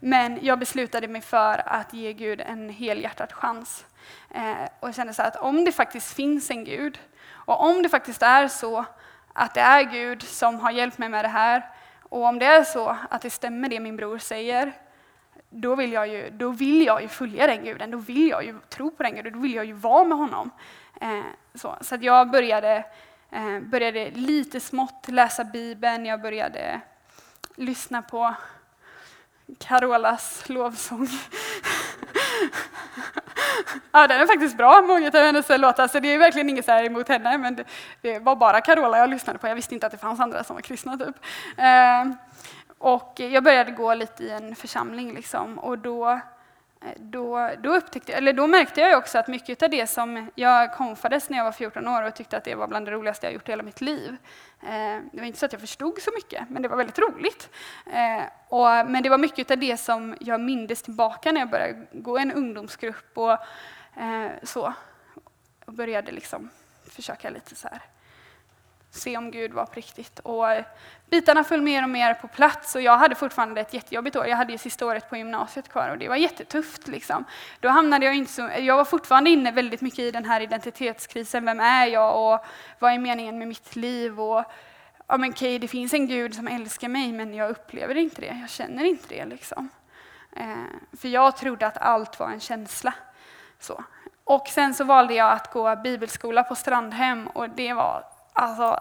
men 0.00 0.38
jag 0.42 0.58
beslutade 0.58 1.08
mig 1.08 1.20
för 1.20 1.62
att 1.66 1.92
ge 1.92 2.12
Gud 2.12 2.40
en 2.40 2.68
helhjärtad 2.68 3.32
chans. 3.32 3.84
Eh, 4.30 4.68
och 4.80 4.88
jag 4.88 4.94
kände 4.94 5.14
så 5.14 5.22
att 5.22 5.36
om 5.36 5.64
det 5.64 5.72
faktiskt 5.72 6.14
finns 6.14 6.50
en 6.50 6.64
Gud, 6.64 6.98
och 7.28 7.64
om 7.64 7.82
det 7.82 7.88
faktiskt 7.88 8.22
är 8.22 8.48
så 8.48 8.84
att 9.32 9.54
det 9.54 9.60
är 9.60 9.82
Gud 9.82 10.22
som 10.22 10.60
har 10.60 10.70
hjälpt 10.70 10.98
mig 10.98 11.08
med 11.08 11.24
det 11.24 11.28
här, 11.28 11.70
och 12.02 12.24
om 12.24 12.38
det 12.38 12.46
är 12.46 12.64
så 12.64 12.96
att 13.10 13.22
det 13.22 13.30
stämmer 13.30 13.68
det 13.68 13.80
min 13.80 13.96
bror 13.96 14.18
säger, 14.18 14.72
då 15.50 15.74
vill, 15.74 15.92
jag 15.92 16.08
ju, 16.08 16.30
då 16.30 16.50
vill 16.50 16.86
jag 16.86 17.02
ju 17.02 17.08
följa 17.08 17.46
den 17.46 17.64
guden, 17.64 17.90
då 17.90 17.98
vill 17.98 18.28
jag 18.28 18.44
ju 18.44 18.58
tro 18.68 18.90
på 18.90 19.02
den 19.02 19.14
guden, 19.14 19.32
då 19.32 19.38
vill 19.38 19.54
jag 19.54 19.64
ju 19.64 19.72
vara 19.72 20.04
med 20.04 20.18
honom. 20.18 20.50
Eh, 21.00 21.20
så 21.54 21.76
så 21.80 21.94
att 21.94 22.02
jag 22.02 22.30
började, 22.30 22.84
eh, 23.30 23.60
började 23.60 24.10
lite 24.10 24.60
smått 24.60 25.08
läsa 25.08 25.44
Bibeln, 25.44 26.06
jag 26.06 26.20
började 26.20 26.80
lyssna 27.56 28.02
på 28.02 28.34
Carolas 29.58 30.48
lovsång. 30.48 31.08
ja, 33.92 34.06
den 34.06 34.20
är 34.20 34.26
faktiskt 34.26 34.56
bra, 34.56 34.82
många 34.82 35.06
av 35.06 35.14
hennes 35.14 35.48
låtar, 35.48 35.88
så 35.88 36.00
det 36.00 36.08
är 36.08 36.18
verkligen 36.18 36.50
inget 36.50 36.64
så 36.64 36.72
här 36.72 36.84
emot 36.84 37.08
henne, 37.08 37.38
men 37.38 37.56
det, 37.56 37.64
det, 38.00 38.18
var 38.18 38.36
bara 38.36 38.60
Carola 38.60 38.98
jag 38.98 39.10
lyssnade 39.10 39.38
på. 39.38 39.48
Jag 39.48 39.54
visste 39.54 39.74
inte 39.74 39.86
att 39.86 39.92
det 39.92 39.98
fanns 39.98 40.20
andra 40.20 40.44
som 40.44 40.56
var 40.56 40.60
kristna. 40.62 40.96
Typ. 40.96 41.16
Eh, 41.56 42.04
och 42.80 43.20
jag 43.20 43.44
började 43.44 43.70
gå 43.70 43.94
lite 43.94 44.24
i 44.24 44.30
en 44.30 44.56
församling 44.56 45.14
liksom, 45.14 45.58
och 45.58 45.78
då, 45.78 46.10
eh, 46.10 46.20
då, 46.96 47.50
då, 47.62 47.76
upptäckte, 47.76 48.12
eller 48.12 48.32
då 48.32 48.46
märkte 48.46 48.80
jag 48.80 48.98
också 48.98 49.18
att 49.18 49.28
mycket 49.28 49.62
av 49.62 49.70
det 49.70 49.86
som 49.86 50.30
jag 50.34 50.74
konfades 50.74 51.30
när 51.30 51.38
jag 51.38 51.44
var 51.44 51.52
14 51.52 51.88
år 51.88 52.02
och 52.02 52.14
tyckte 52.14 52.36
att 52.36 52.44
det 52.44 52.54
var 52.54 52.68
bland 52.68 52.86
det 52.86 52.92
roligaste 52.92 53.26
jag 53.26 53.34
gjort 53.34 53.48
i 53.48 53.52
hela 53.52 53.62
mitt 53.62 53.80
liv. 53.80 54.16
Eh, 54.62 55.02
det 55.12 55.20
var 55.20 55.24
inte 55.24 55.38
så 55.38 55.46
att 55.46 55.52
jag 55.52 55.60
förstod 55.60 56.02
så 56.02 56.10
mycket, 56.14 56.50
men 56.50 56.62
det 56.62 56.68
var 56.68 56.76
väldigt 56.76 56.98
roligt. 56.98 57.48
Eh, 57.86 58.22
och, 58.48 58.90
men 58.90 59.02
det 59.02 59.08
var 59.08 59.18
mycket 59.18 59.50
av 59.50 59.58
det 59.58 59.76
som 59.76 60.16
jag 60.20 60.40
mindes 60.40 60.82
tillbaka 60.82 61.32
när 61.32 61.40
jag 61.40 61.50
började 61.50 61.86
gå 61.92 62.18
i 62.18 62.22
en 62.22 62.32
ungdomsgrupp 62.32 63.18
och 63.18 63.38
så. 64.42 64.74
Och 65.66 65.72
började 65.72 66.12
liksom 66.12 66.50
försöka 66.90 67.30
lite 67.30 67.54
så 67.54 67.68
här 67.68 67.80
se 68.90 69.16
om 69.16 69.30
Gud 69.30 69.52
var 69.52 69.66
på 69.66 69.74
riktigt. 69.74 70.18
Och 70.18 70.52
eh, 70.52 70.64
bitarna 71.10 71.44
föll 71.44 71.60
mer 71.60 71.82
och 71.82 71.88
mer 71.88 72.14
på 72.14 72.28
plats 72.28 72.74
och 72.74 72.80
jag 72.80 72.98
hade 72.98 73.14
fortfarande 73.14 73.60
ett 73.60 73.74
jättejobbigt 73.74 74.16
år. 74.16 74.26
Jag 74.26 74.36
hade 74.36 74.52
ju 74.52 74.58
sista 74.58 74.86
året 74.86 75.10
på 75.10 75.16
gymnasiet 75.16 75.68
kvar 75.68 75.88
och 75.88 75.98
det 75.98 76.08
var 76.08 76.16
jättetufft. 76.16 76.88
Liksom. 76.88 77.24
Då 77.60 77.68
hamnade 77.68 78.06
jag 78.06 78.14
inte 78.14 78.32
så, 78.32 78.50
jag 78.58 78.76
var 78.76 78.84
fortfarande 78.84 79.30
inne 79.30 79.50
väldigt 79.50 79.80
mycket 79.80 79.98
i 79.98 80.10
den 80.10 80.24
här 80.24 80.40
identitetskrisen. 80.40 81.44
Vem 81.44 81.60
är 81.60 81.86
jag 81.86 82.34
och 82.34 82.44
vad 82.78 82.92
är 82.92 82.98
meningen 82.98 83.38
med 83.38 83.48
mitt 83.48 83.76
liv? 83.76 84.20
Och, 84.20 84.44
ja, 85.06 85.16
men 85.16 85.30
okej, 85.30 85.58
det 85.58 85.68
finns 85.68 85.94
en 85.94 86.06
Gud 86.06 86.34
som 86.34 86.48
älskar 86.48 86.88
mig 86.88 87.12
men 87.12 87.34
jag 87.34 87.50
upplever 87.50 87.94
inte 87.94 88.20
det. 88.20 88.38
Jag 88.40 88.50
känner 88.50 88.84
inte 88.84 89.08
det. 89.08 89.24
Liksom. 89.24 89.68
Eh, 90.36 90.96
för 91.00 91.08
jag 91.08 91.36
trodde 91.36 91.66
att 91.66 91.78
allt 91.78 92.18
var 92.18 92.28
en 92.28 92.40
känsla. 92.40 92.94
Så. 93.58 93.84
Och 94.24 94.48
sen 94.48 94.74
så 94.74 94.84
valde 94.84 95.14
jag 95.14 95.32
att 95.32 95.52
gå 95.52 95.76
bibelskola 95.76 96.42
på 96.42 96.54
Strandhem 96.54 97.26
och 97.26 97.50
det 97.50 97.72
var 97.72 98.04
Alltså, 98.32 98.80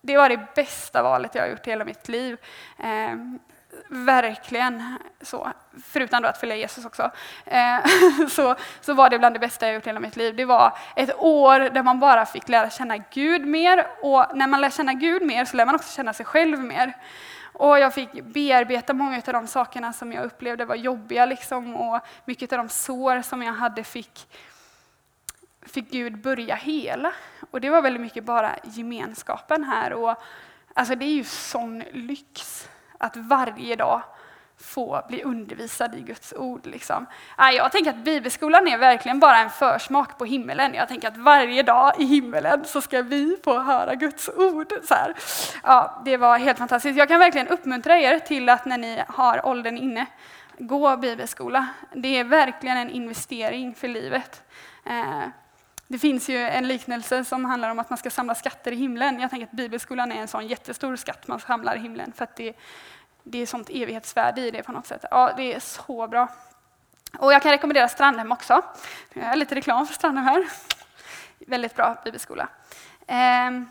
det 0.00 0.16
var 0.16 0.28
det 0.28 0.54
bästa 0.54 1.02
valet 1.02 1.34
jag 1.34 1.42
har 1.42 1.48
gjort 1.48 1.66
i 1.66 1.70
hela 1.70 1.84
mitt 1.84 2.08
liv. 2.08 2.36
Eh, 2.78 3.16
verkligen 3.88 4.98
så. 5.20 5.52
Förutom 5.84 6.22
då 6.22 6.28
att 6.28 6.38
följa 6.38 6.56
Jesus 6.56 6.84
också. 6.84 7.10
Eh, 7.44 7.78
så, 8.30 8.54
så 8.80 8.94
var 8.94 9.10
det 9.10 9.18
bland 9.18 9.34
det 9.34 9.38
bästa 9.38 9.66
jag 9.66 9.74
gjort 9.74 9.86
i 9.86 9.88
hela 9.88 10.00
mitt 10.00 10.16
liv. 10.16 10.36
Det 10.36 10.44
var 10.44 10.78
ett 10.96 11.14
år 11.18 11.60
där 11.60 11.82
man 11.82 12.00
bara 12.00 12.26
fick 12.26 12.48
lära 12.48 12.70
känna 12.70 12.96
Gud 12.96 13.46
mer. 13.46 13.86
Och 14.02 14.26
när 14.36 14.46
man 14.46 14.60
lär 14.60 14.70
känna 14.70 14.94
Gud 14.94 15.22
mer 15.22 15.44
så 15.44 15.56
lär 15.56 15.66
man 15.66 15.74
också 15.74 15.96
känna 15.96 16.12
sig 16.12 16.26
själv 16.26 16.60
mer. 16.60 16.96
Och 17.52 17.78
jag 17.78 17.94
fick 17.94 18.24
bearbeta 18.24 18.92
många 18.92 19.22
av 19.26 19.32
de 19.32 19.46
sakerna 19.46 19.92
som 19.92 20.12
jag 20.12 20.24
upplevde 20.24 20.64
var 20.64 20.74
jobbiga. 20.74 21.26
Liksom, 21.26 21.76
och 21.76 22.00
mycket 22.24 22.52
av 22.52 22.58
de 22.58 22.68
sår 22.68 23.22
som 23.22 23.42
jag 23.42 23.52
hade 23.52 23.84
fick 23.84 24.28
fick 25.66 25.90
Gud 25.90 26.20
börja 26.20 26.54
hela. 26.54 27.12
Och 27.50 27.60
det 27.60 27.70
var 27.70 27.82
väldigt 27.82 28.02
mycket 28.02 28.24
bara 28.24 28.56
gemenskapen 28.64 29.64
här. 29.64 29.92
Och, 29.92 30.16
alltså 30.74 30.94
det 30.94 31.04
är 31.04 31.14
ju 31.14 31.24
sån 31.24 31.82
lyx 31.92 32.68
att 32.98 33.16
varje 33.16 33.76
dag 33.76 34.02
få 34.58 35.02
bli 35.08 35.22
undervisad 35.22 35.94
i 35.94 36.00
Guds 36.00 36.32
ord. 36.32 36.66
Liksom. 36.66 37.06
Jag 37.38 37.72
tänker 37.72 37.90
att 37.90 38.04
bibelskolan 38.04 38.68
är 38.68 38.78
verkligen 38.78 39.20
bara 39.20 39.38
en 39.38 39.50
försmak 39.50 40.18
på 40.18 40.24
himmelen. 40.24 40.74
Jag 40.74 40.88
tänker 40.88 41.08
att 41.08 41.16
varje 41.16 41.62
dag 41.62 41.92
i 41.98 42.04
himmelen 42.04 42.64
så 42.64 42.80
ska 42.80 43.02
vi 43.02 43.36
få 43.44 43.58
höra 43.58 43.94
Guds 43.94 44.28
ord. 44.28 44.72
Så 44.84 44.94
här. 44.94 45.14
Ja, 45.62 46.02
det 46.04 46.16
var 46.16 46.38
helt 46.38 46.58
fantastiskt. 46.58 46.98
Jag 46.98 47.08
kan 47.08 47.18
verkligen 47.18 47.48
uppmuntra 47.48 47.98
er 47.98 48.18
till 48.18 48.48
att 48.48 48.64
när 48.64 48.78
ni 48.78 49.02
har 49.08 49.46
åldern 49.46 49.76
inne, 49.76 50.06
gå 50.58 50.96
bibelskola. 50.96 51.66
Det 51.92 52.18
är 52.18 52.24
verkligen 52.24 52.76
en 52.76 52.90
investering 52.90 53.74
för 53.74 53.88
livet. 53.88 54.42
Eh, 54.84 55.28
det 55.88 55.98
finns 55.98 56.28
ju 56.28 56.38
en 56.38 56.68
liknelse 56.68 57.24
som 57.24 57.44
handlar 57.44 57.70
om 57.70 57.78
att 57.78 57.90
man 57.90 57.96
ska 57.96 58.10
samla 58.10 58.34
skatter 58.34 58.72
i 58.72 58.76
himlen. 58.76 59.20
Jag 59.20 59.30
tänker 59.30 59.46
att 59.46 59.52
bibelskolan 59.52 60.12
är 60.12 60.16
en 60.16 60.28
sån 60.28 60.46
jättestor 60.46 60.96
skatt 60.96 61.28
man 61.28 61.40
samlar 61.40 61.76
i 61.76 61.78
himlen 61.78 62.12
för 62.12 62.24
att 62.24 62.36
det, 62.36 62.56
det 63.22 63.38
är 63.38 63.46
sånt 63.46 63.70
evighetsvärde 63.70 64.40
i 64.40 64.50
det 64.50 64.62
på 64.62 64.72
något 64.72 64.86
sätt. 64.86 65.04
Ja, 65.10 65.32
det 65.36 65.54
är 65.54 65.60
så 65.60 66.08
bra. 66.08 66.28
Och 67.18 67.32
jag 67.32 67.42
kan 67.42 67.50
rekommendera 67.50 67.88
Strandhem 67.88 68.32
också. 68.32 68.62
Jag 69.12 69.24
har 69.24 69.36
lite 69.36 69.54
reklam 69.54 69.86
för 69.86 69.94
Strandhem 69.94 70.24
här. 70.24 70.46
Väldigt 71.38 71.76
bra 71.76 71.96
bibelskola. 72.04 72.48
Ehm 73.06 73.68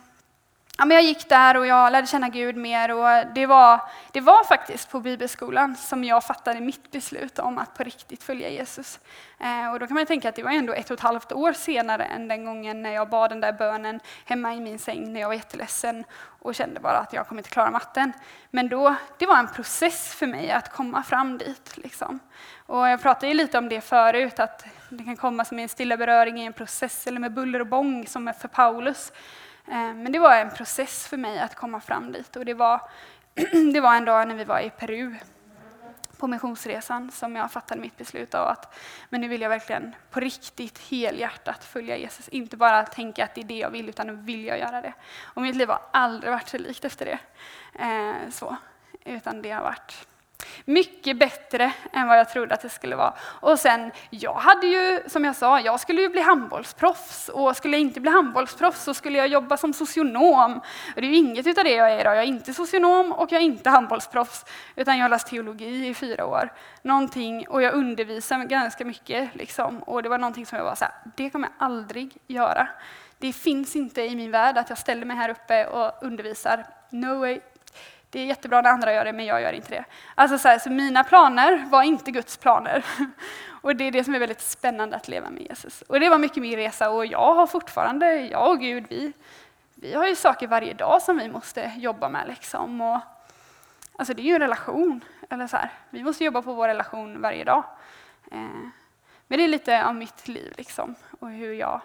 ja, 0.77 0.85
men 0.85 0.95
jag 0.95 1.03
gick 1.03 1.29
där 1.29 1.57
och 1.57 1.67
jag 1.67 1.91
lärde 1.91 2.07
känna 2.07 2.29
Gud 2.29 2.55
mer 2.55 2.91
och 2.91 3.33
det 3.35 3.45
var, 3.45 3.79
det 4.11 4.21
var 4.21 4.43
faktiskt 4.43 4.89
på 4.89 4.99
bibelskolan 4.99 5.75
som 5.75 6.03
jag 6.03 6.23
fattade 6.23 6.61
mitt 6.61 6.91
beslut 6.91 7.39
om 7.39 7.57
att 7.57 7.73
på 7.73 7.83
riktigt 7.83 8.23
följa 8.23 8.49
Jesus. 8.49 8.99
Eh, 9.39 9.71
och 9.71 9.79
då 9.79 9.87
kan 9.87 9.95
man 9.95 10.05
tänka 10.05 10.29
att 10.29 10.35
det 10.35 10.43
var 10.43 10.51
ändå 10.51 10.73
ett 10.73 10.91
och 10.91 10.93
ett 10.93 10.99
halvt 10.99 11.31
år 11.31 11.53
senare 11.53 12.03
än 12.03 12.27
den 12.27 12.45
gången 12.45 12.81
när 12.81 12.93
jag 12.93 13.09
bad 13.09 13.31
den 13.31 13.39
där 13.39 13.53
bönen 13.53 13.99
hemma 14.25 14.53
i 14.53 14.59
min 14.59 14.79
säng 14.79 15.13
när 15.13 15.19
jag 15.19 15.27
var 15.27 15.35
jätteledsen 15.35 16.03
och 16.39 16.55
kände 16.55 16.79
bara 16.79 16.97
att 16.97 17.13
jag 17.13 17.27
kommer 17.27 17.39
inte 17.39 17.49
klara 17.49 17.71
matten. 17.71 18.13
Men 18.49 18.69
då, 18.69 18.95
det 19.17 19.25
var 19.25 19.37
en 19.37 19.47
process 19.47 20.13
för 20.13 20.27
mig 20.27 20.51
att 20.51 20.71
komma 20.71 21.03
fram 21.03 21.37
dit. 21.37 21.77
Liksom. 21.77 22.19
Och 22.65 22.87
jag 22.87 23.01
pratade 23.01 23.27
ju 23.27 23.33
lite 23.33 23.57
om 23.57 23.69
det 23.69 23.81
förut, 23.81 24.39
att 24.39 24.65
det 24.89 25.03
kan 25.03 25.17
komma 25.17 25.45
som 25.45 25.59
en 25.59 25.69
stilla 25.69 25.97
beröring 25.97 26.41
i 26.41 26.45
en 26.45 26.53
process 26.53 27.07
eller 27.07 27.19
med 27.19 27.33
buller 27.33 27.59
och 27.59 27.67
bång 27.67 28.07
som 28.07 28.33
för 28.39 28.47
Paulus. 28.47 29.11
Eh, 29.67 29.93
men 29.93 30.11
det 30.11 30.19
var 30.19 30.35
en 30.35 30.51
process 30.51 31.07
för 31.07 31.17
mig 31.17 31.39
att 31.39 31.55
komma 31.55 31.79
fram 31.79 32.11
dit 32.11 32.35
och 32.35 32.45
det 32.45 32.53
var, 32.53 32.81
det 33.73 33.79
var 33.79 33.95
en 33.95 34.05
dag 34.05 34.27
när 34.27 34.35
vi 34.35 34.43
var 34.43 34.59
i 34.59 34.69
Peru 34.69 35.15
på 36.17 36.27
missionsresan 36.27 37.11
som 37.11 37.35
jag 37.35 37.51
fattade 37.51 37.81
mitt 37.81 37.97
beslut 37.97 38.35
av 38.35 38.47
att 38.47 38.79
men 39.09 39.21
nu 39.21 39.27
vill 39.27 39.41
jag 39.41 39.49
verkligen 39.49 39.95
på 40.11 40.19
riktigt 40.19 40.77
helhjärtat 40.77 41.63
följa 41.63 41.97
Jesus. 41.97 42.27
Inte 42.29 42.57
bara 42.57 42.83
tänka 42.85 43.23
att 43.23 43.35
det 43.35 43.41
är 43.41 43.45
det 43.45 43.57
jag 43.57 43.69
vill 43.69 43.89
utan 43.89 44.07
nu 44.07 44.13
vill 44.13 44.45
jag 44.45 44.59
göra 44.59 44.81
det. 44.81 44.93
Och 45.23 45.41
mitt 45.41 45.55
liv 45.55 45.69
har 45.69 45.81
aldrig 45.91 46.31
varit 46.31 46.49
så 46.49 46.57
likt 46.57 46.85
efter 46.85 47.05
det. 47.05 47.19
Eh, 47.83 48.29
så. 48.31 48.55
Utan 49.05 49.41
det 49.41 49.51
har 49.51 49.63
varit 49.63 50.07
mycket 50.65 51.17
bättre 51.17 51.73
än 51.93 52.07
vad 52.07 52.19
jag 52.19 52.29
trodde 52.29 52.53
att 52.55 52.61
det 52.61 52.69
skulle 52.69 52.95
vara. 52.95 53.13
Och 53.21 53.59
sen, 53.59 53.91
jag 54.09 54.33
hade 54.33 54.67
ju, 54.67 55.03
som 55.07 55.25
jag 55.25 55.35
sa, 55.35 55.59
jag 55.59 55.79
skulle 55.79 56.01
ju 56.01 56.09
bli 56.09 56.21
handbollsproffs. 56.21 57.29
Och 57.29 57.57
skulle 57.57 57.77
jag 57.77 57.81
inte 57.81 57.99
bli 57.99 58.11
handbollsproffs 58.11 58.83
så 58.83 58.93
skulle 58.93 59.17
jag 59.17 59.27
jobba 59.27 59.57
som 59.57 59.73
socionom. 59.73 60.61
Och 60.95 61.01
det 61.01 61.07
är 61.07 61.11
ju 61.11 61.15
inget 61.15 61.47
utav 61.47 61.63
det 61.63 61.75
jag 61.75 61.91
är 61.91 61.99
idag. 61.99 62.15
Jag 62.15 62.23
är 62.23 62.27
inte 62.27 62.53
socionom 62.53 63.11
och 63.11 63.31
jag 63.31 63.41
är 63.41 63.45
inte 63.45 63.69
handbollsproffs. 63.69 64.45
Utan 64.75 64.97
jag 64.97 65.03
har 65.03 65.09
läst 65.09 65.27
teologi 65.27 65.87
i 65.87 65.93
fyra 65.93 66.25
år. 66.25 66.53
Någonting, 66.81 67.47
och 67.47 67.61
jag 67.61 67.73
undervisar 67.73 68.43
ganska 68.43 68.85
mycket. 68.85 69.35
Liksom. 69.35 69.79
Och 69.83 70.03
det 70.03 70.09
var 70.09 70.17
någonting 70.17 70.45
som 70.45 70.57
jag 70.57 70.65
var 70.65 70.75
så 70.75 70.85
här, 70.85 70.93
det 71.15 71.29
kommer 71.29 71.47
jag 71.47 71.67
aldrig 71.67 72.17
göra. 72.27 72.67
Det 73.17 73.33
finns 73.33 73.75
inte 73.75 74.01
i 74.01 74.15
min 74.15 74.31
värld 74.31 74.57
att 74.57 74.69
jag 74.69 74.77
ställer 74.77 75.05
mig 75.05 75.17
här 75.17 75.29
uppe 75.29 75.65
och 75.65 76.03
undervisar. 76.03 76.65
No 76.89 77.19
way, 77.19 77.39
det 78.13 78.19
är 78.19 78.25
jättebra 78.25 78.61
när 78.61 78.69
andra 78.69 78.93
gör 78.93 79.05
det, 79.05 79.13
men 79.13 79.25
jag 79.25 79.41
gör 79.41 79.53
inte 79.53 79.69
det. 79.69 79.85
Alltså 80.15 80.37
så, 80.37 80.47
här, 80.47 80.59
så 80.59 80.69
mina 80.69 81.03
planer 81.03 81.65
var 81.69 81.83
inte 81.83 82.11
Guds 82.11 82.37
planer. 82.37 82.85
Och 83.61 83.75
det 83.75 83.83
är 83.83 83.91
det 83.91 84.03
som 84.03 84.15
är 84.15 84.19
väldigt 84.19 84.41
spännande 84.41 84.95
att 84.95 85.07
leva 85.07 85.29
med 85.29 85.41
Jesus. 85.41 85.81
Och 85.81 85.99
det 85.99 86.09
var 86.09 86.17
mycket 86.17 86.41
min 86.41 86.55
resa 86.55 86.89
och 86.89 87.05
jag 87.05 87.35
har 87.35 87.47
fortfarande, 87.47 88.15
jag 88.15 88.49
och 88.49 88.59
Gud, 88.59 88.85
vi, 88.89 89.13
vi 89.75 89.93
har 89.93 90.07
ju 90.07 90.15
saker 90.15 90.47
varje 90.47 90.73
dag 90.73 91.01
som 91.01 91.17
vi 91.17 91.29
måste 91.29 91.71
jobba 91.77 92.09
med. 92.09 92.27
Liksom. 92.27 92.81
Och, 92.81 92.99
alltså 93.95 94.13
det 94.13 94.21
är 94.21 94.25
ju 94.25 94.35
en 94.35 94.41
relation. 94.41 95.03
Eller 95.29 95.47
så 95.47 95.57
här, 95.57 95.71
vi 95.89 96.03
måste 96.03 96.23
jobba 96.23 96.41
på 96.41 96.53
vår 96.53 96.67
relation 96.67 97.21
varje 97.21 97.43
dag. 97.43 97.63
Eh, 98.31 98.37
men 99.27 99.37
det 99.37 99.43
är 99.43 99.47
lite 99.47 99.85
av 99.85 99.95
mitt 99.95 100.27
liv 100.27 100.53
liksom, 100.57 100.95
och 101.19 101.29
hur 101.29 101.53
jag 101.53 101.81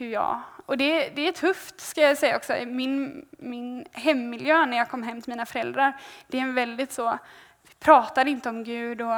hur 0.00 0.12
jag... 0.12 0.40
Och 0.66 0.78
det, 0.78 1.08
det 1.08 1.28
är 1.28 1.32
tufft, 1.32 1.80
ska 1.80 2.00
jag 2.00 2.18
säga 2.18 2.36
också. 2.36 2.52
Min, 2.66 3.26
min 3.30 3.86
hemmiljö 3.92 4.66
när 4.66 4.76
jag 4.76 4.90
kom 4.90 5.02
hem 5.02 5.22
till 5.22 5.32
mina 5.32 5.46
föräldrar, 5.46 5.92
det 6.26 6.38
är 6.38 6.42
en 6.42 6.54
väldigt 6.54 6.92
så... 6.92 7.18
Vi 7.62 7.74
pratar 7.74 8.28
inte 8.28 8.48
om 8.48 8.64
Gud 8.64 9.00
och 9.00 9.16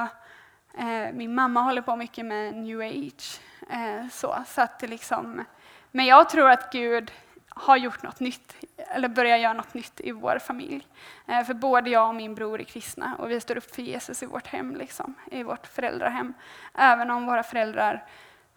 eh, 0.79 1.13
min 1.13 1.35
mamma 1.35 1.61
håller 1.61 1.83
på 1.83 1.97
mycket 1.97 2.25
med 2.25 2.55
new 2.55 2.81
age. 2.81 3.41
Eh, 3.71 4.09
så, 4.13 4.45
så 4.47 4.61
att 4.63 4.79
det 4.79 4.87
liksom, 4.87 5.45
men 5.91 6.07
jag 6.07 6.29
tror 6.29 6.51
att 6.51 6.73
Gud 6.73 7.13
har 7.49 7.77
gjort 7.77 8.03
något 8.03 8.21
nytt, 8.21 8.55
eller 8.77 9.09
börjar 9.09 9.37
göra 9.37 9.53
något 9.53 9.75
nytt 9.75 10.01
i 10.01 10.13
vår 10.13 10.39
familj. 10.39 10.87
Eh, 11.27 11.45
för 11.45 11.55
både 11.55 11.91
jag 11.91 12.09
och 12.09 12.15
min 12.15 12.35
bror 12.35 12.61
är 12.61 12.65
kristna 12.65 13.17
och 13.19 13.31
vi 13.31 13.41
står 13.41 13.57
upp 13.57 13.75
för 13.75 13.83
Jesus 13.83 14.23
i 14.23 14.27
vårt 14.27 14.47
hem, 14.47 14.77
liksom, 14.77 15.15
i 15.31 15.43
vårt 15.43 15.67
föräldrahem. 15.67 16.35
Även 16.75 17.11
om 17.11 17.27
våra 17.27 17.43
föräldrar 17.43 18.05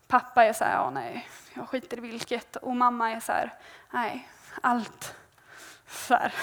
Pappa 0.08 0.46
är 0.46 0.54
så 0.54 0.64
här, 0.64 0.74
ja 0.74 0.90
nej, 0.90 1.28
jag 1.54 1.70
skiter 1.70 1.98
i 1.98 2.02
vilket. 2.02 2.56
Och 2.56 2.76
mamma 2.76 3.12
är 3.12 3.20
så 3.20 3.32
här, 3.32 3.54
nej, 3.92 4.30
allt. 4.62 5.16
Så 5.88 6.14
här, 6.14 6.34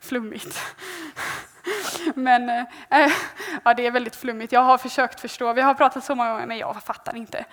flummigt. 0.00 0.60
Men 2.14 2.48
äh, 2.48 3.12
ja, 3.64 3.74
det 3.74 3.86
är 3.86 3.90
väldigt 3.90 4.16
flummigt. 4.16 4.52
Jag 4.52 4.60
har 4.60 4.78
försökt 4.78 5.20
förstå. 5.20 5.52
Vi 5.52 5.60
har 5.60 5.74
pratat 5.74 6.04
så 6.04 6.14
många 6.14 6.32
gånger, 6.32 6.46
men 6.46 6.58
jag 6.58 6.82
fattar 6.82 7.16
inte. 7.16 7.44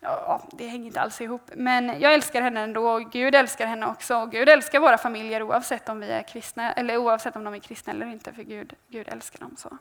Ja, 0.00 0.42
det 0.52 0.66
hänger 0.66 0.86
inte 0.86 1.00
alls 1.00 1.20
ihop. 1.20 1.50
Men 1.54 2.00
jag 2.00 2.14
älskar 2.14 2.42
henne 2.42 2.60
ändå 2.60 2.88
och 2.88 3.12
Gud 3.12 3.34
älskar 3.34 3.66
henne 3.66 3.86
också. 3.86 4.16
Och 4.16 4.30
Gud 4.30 4.48
älskar 4.48 4.80
våra 4.80 4.98
familjer 4.98 5.42
oavsett 5.42 5.88
om 5.88 6.00
vi 6.00 6.10
är 6.10 6.22
kristna 6.22 6.72
eller 6.72 6.96
oavsett 6.96 7.36
om 7.36 7.44
de 7.44 7.54
är 7.54 7.58
kristna 7.58 7.92
eller 7.92 8.06
inte, 8.06 8.32
för 8.32 8.42
Gud, 8.42 8.74
Gud 8.88 9.08
älskar 9.08 9.38
dem 9.38 9.56
så. 9.58 9.78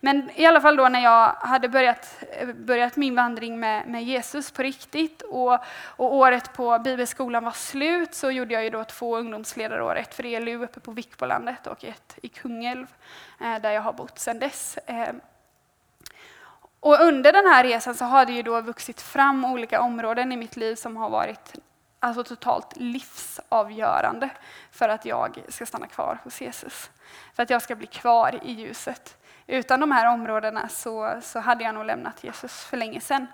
Men 0.00 0.30
i 0.34 0.46
alla 0.46 0.60
fall 0.60 0.76
då 0.76 0.88
när 0.88 1.00
jag 1.00 1.28
hade 1.28 1.68
börjat, 1.68 2.24
börjat 2.54 2.96
min 2.96 3.14
vandring 3.14 3.60
med, 3.60 3.88
med 3.88 4.04
Jesus 4.04 4.50
på 4.50 4.62
riktigt 4.62 5.22
och, 5.22 5.58
och, 5.86 6.14
året 6.14 6.52
på 6.52 6.78
bibelskolan 6.78 7.44
var 7.44 7.52
slut 7.52 8.14
så 8.14 8.30
gjorde 8.30 8.54
jag 8.54 8.64
ju 8.64 8.70
då 8.70 8.84
två 8.84 9.16
ungdomsledarår, 9.16 9.96
ett 9.96 10.14
för 10.14 10.26
ELU 10.26 10.64
uppe 10.64 10.80
på 10.80 10.92
Vikbolandet 10.92 11.66
och 11.66 11.84
ett 11.84 12.18
i 12.22 12.28
Kungälv 12.28 12.86
eh, 13.40 13.58
där 13.62 13.70
jag 13.70 13.82
har 13.82 13.92
bott 13.92 14.18
sedan 14.18 14.38
dess. 14.38 14.78
Eh, 14.86 15.14
och 16.80 17.00
under 17.00 17.32
den 17.32 17.46
här 17.46 17.64
resan 17.64 17.94
så 17.94 18.04
har 18.04 18.26
det 18.26 18.32
ju 18.32 18.42
då 18.42 18.60
vuxit 18.60 19.00
fram 19.00 19.44
olika 19.44 19.80
områden 19.80 20.32
i 20.32 20.36
mitt 20.36 20.56
liv 20.56 20.74
som 20.74 20.96
har 20.96 21.10
varit 21.10 21.54
alltså 22.00 22.24
totalt 22.24 22.76
livsavgörande 22.76 24.30
för 24.70 24.88
att 24.88 25.04
jag 25.04 25.42
ska 25.48 25.66
stanna 25.66 25.86
kvar 25.86 26.18
hos 26.24 26.40
Jesus. 26.40 26.90
För 27.34 27.42
att 27.42 27.50
jag 27.50 27.62
ska 27.62 27.74
bli 27.74 27.86
kvar 27.86 28.40
i 28.42 28.52
ljuset. 28.52 29.16
Utan 29.46 29.80
de 29.80 29.90
här 29.90 30.12
områdena 30.12 30.68
så, 30.68 31.20
så 31.22 31.38
hade 31.38 31.64
jag 31.64 31.74
nog 31.74 31.84
lämnat 31.84 32.24
Jesus 32.24 32.64
för 32.64 32.76
länge 32.76 33.00
sedan. 33.00 33.26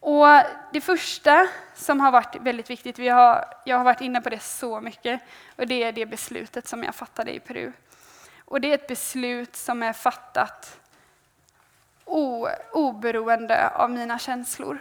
Och 0.00 0.26
det 0.72 0.80
första 0.80 1.48
som 1.74 2.00
har 2.00 2.10
varit 2.10 2.36
väldigt 2.40 2.70
viktigt, 2.70 2.98
vi 2.98 3.08
har, 3.08 3.44
jag 3.64 3.76
har 3.76 3.84
varit 3.84 4.00
inne 4.00 4.20
på 4.20 4.28
det 4.28 4.42
så 4.42 4.80
mycket, 4.80 5.20
och 5.56 5.66
det 5.66 5.82
är 5.82 5.92
det 5.92 6.06
beslutet 6.06 6.68
som 6.68 6.84
jag 6.84 6.94
fattade 6.94 7.34
i 7.34 7.40
Peru. 7.40 7.72
Och 8.44 8.60
det 8.60 8.70
är 8.70 8.74
ett 8.74 8.86
beslut 8.86 9.56
som 9.56 9.82
är 9.82 9.92
fattat 9.92 10.80
o, 12.04 12.48
oberoende 12.72 13.68
av 13.68 13.90
mina 13.90 14.18
känslor. 14.18 14.78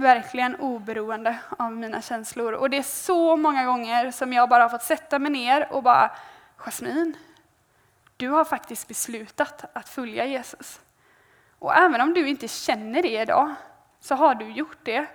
Verkligen 0.00 0.56
oberoende 0.56 1.38
av 1.58 1.72
mina 1.72 2.02
känslor. 2.02 2.52
Och 2.52 2.70
det 2.70 2.76
är 2.76 2.82
så 2.82 3.36
många 3.36 3.64
gånger 3.64 4.10
som 4.10 4.32
jag 4.32 4.48
bara 4.48 4.62
har 4.62 4.68
fått 4.68 4.82
sätta 4.82 5.18
mig 5.18 5.32
ner 5.32 5.72
och 5.72 5.82
bara, 5.82 6.10
Jasmin, 6.56 7.16
du 8.16 8.28
har 8.28 8.44
faktiskt 8.44 8.88
beslutat 8.88 9.64
att 9.72 9.88
följa 9.88 10.26
Jesus. 10.26 10.80
Och 11.58 11.76
även 11.76 12.00
om 12.00 12.14
du 12.14 12.28
inte 12.28 12.48
känner 12.48 13.02
det 13.02 13.22
idag, 13.22 13.54
så 14.00 14.14
har 14.14 14.34
du 14.34 14.50
gjort 14.50 14.78
det. 14.82 15.06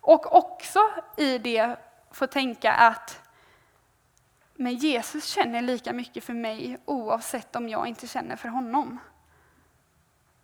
Och 0.00 0.36
också 0.36 0.80
i 1.16 1.38
det 1.38 1.76
få 2.10 2.26
tänka 2.26 2.72
att 2.72 3.20
men 4.54 4.74
Jesus 4.74 5.24
känner 5.24 5.62
lika 5.62 5.92
mycket 5.92 6.24
för 6.24 6.34
mig 6.34 6.78
oavsett 6.84 7.56
om 7.56 7.68
jag 7.68 7.86
inte 7.86 8.06
känner 8.06 8.36
för 8.36 8.48
honom. 8.48 8.98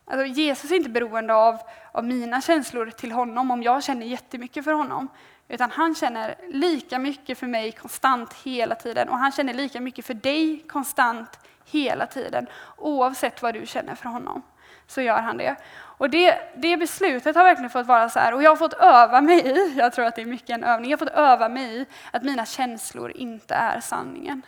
Alltså 0.05 0.27
Jesus 0.27 0.71
är 0.71 0.77
inte 0.77 0.91
beroende 0.91 1.35
av, 1.35 1.59
av 1.93 2.05
mina 2.05 2.41
känslor 2.41 2.91
till 2.91 3.13
honom 3.13 3.51
om 3.51 3.63
jag 3.63 3.85
känner 3.85 4.07
jättemycket 4.07 4.65
för 4.65 4.73
honom. 4.73 5.09
Utan 5.49 5.71
han 5.71 5.95
känner 5.95 6.35
lika 6.53 6.99
mycket 6.99 7.39
för 7.39 7.47
mig 7.47 7.73
konstant 7.73 8.35
hela 8.45 8.75
tiden 8.75 9.09
och 9.09 9.19
han 9.19 9.33
känner 9.33 9.55
lika 9.55 9.81
mycket 9.81 10.05
för 10.07 10.15
dig 10.15 10.65
konstant 10.69 11.39
hela 11.65 12.07
tiden. 12.07 12.47
Oavsett 12.77 13.43
vad 13.43 13.55
du 13.55 13.67
känner 13.67 13.95
för 13.95 14.09
honom 14.09 14.43
så 14.87 15.01
gör 15.01 15.21
han 15.21 15.37
det. 15.37 15.57
Och 15.77 16.11
det, 16.11 16.39
det 16.57 16.77
beslutet 16.77 17.37
har 17.37 17.45
verkligen 17.45 17.71
fått 17.71 17.87
vara 17.87 18.09
så 18.09 18.19
här, 18.19 18.35
och 18.35 18.43
jag 18.43 18.51
har 18.51 18.57
fått 18.57 18.73
öva 18.73 19.21
mig 19.21 19.47
i, 19.47 19.75
jag 19.79 19.93
tror 19.93 20.05
att 20.05 20.17
det 20.17 20.23
är 20.23 20.27
mycket 20.27 20.51
en 20.51 20.65
övning, 20.65 20.91
jag 20.91 20.99
har 20.99 21.07
fått 21.07 21.15
öva 21.15 21.49
mig 21.49 21.81
i 21.81 21.87
att 22.11 22.23
mina 22.23 22.47
känslor 22.47 23.13
inte 23.15 23.55
är 23.55 23.81
sanningen. 23.81 24.43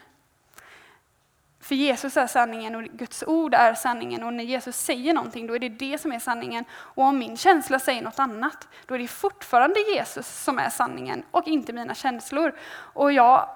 För 1.67 1.75
Jesus 1.75 2.17
är 2.17 2.27
sanningen 2.27 2.75
och 2.75 2.83
Guds 2.83 3.25
ord 3.27 3.55
är 3.55 3.75
sanningen 3.75 4.23
och 4.23 4.33
när 4.33 4.45
Jesus 4.45 4.77
säger 4.77 5.15
någonting 5.15 5.47
då 5.47 5.55
är 5.55 5.59
det 5.59 5.69
det 5.69 5.99
som 5.99 6.13
är 6.13 6.19
sanningen. 6.19 6.65
Och 6.73 7.05
om 7.05 7.19
min 7.19 7.37
känsla 7.37 7.79
säger 7.79 8.03
något 8.03 8.19
annat 8.19 8.69
då 8.87 8.95
är 8.95 8.99
det 8.99 9.09
fortfarande 9.09 9.81
Jesus 9.81 10.43
som 10.43 10.59
är 10.59 10.71
sanningen 10.71 11.23
och 11.31 11.47
inte 11.47 11.73
mina 11.73 11.95
känslor. 11.95 12.53
Och 12.77 13.13
jag 13.13 13.49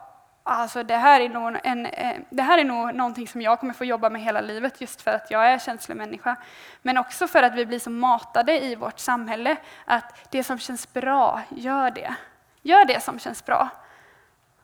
alltså 0.42 0.82
det 0.82 0.96
här, 0.96 1.20
är 1.20 1.28
nog 1.28 1.60
en, 1.64 1.86
eh, 1.86 2.16
det 2.30 2.42
här 2.42 2.58
är 2.58 2.64
nog 2.64 2.94
någonting 2.94 3.28
som 3.28 3.42
jag 3.42 3.60
kommer 3.60 3.74
få 3.74 3.84
jobba 3.84 4.10
med 4.10 4.22
hela 4.22 4.40
livet 4.40 4.80
just 4.80 5.02
för 5.02 5.10
att 5.10 5.30
jag 5.30 5.46
är 5.46 5.58
känslomänniska. 5.58 6.36
Men 6.82 6.98
också 6.98 7.28
för 7.28 7.42
att 7.42 7.54
vi 7.54 7.66
blir 7.66 7.78
så 7.78 7.90
matade 7.90 8.64
i 8.64 8.74
vårt 8.74 8.98
samhälle 8.98 9.56
att 9.84 10.30
det 10.30 10.44
som 10.44 10.58
känns 10.58 10.92
bra, 10.92 11.42
gör 11.48 11.90
det. 11.90 12.14
Gör 12.62 12.84
det 12.84 13.00
som 13.00 13.18
känns 13.18 13.44
bra. 13.44 13.68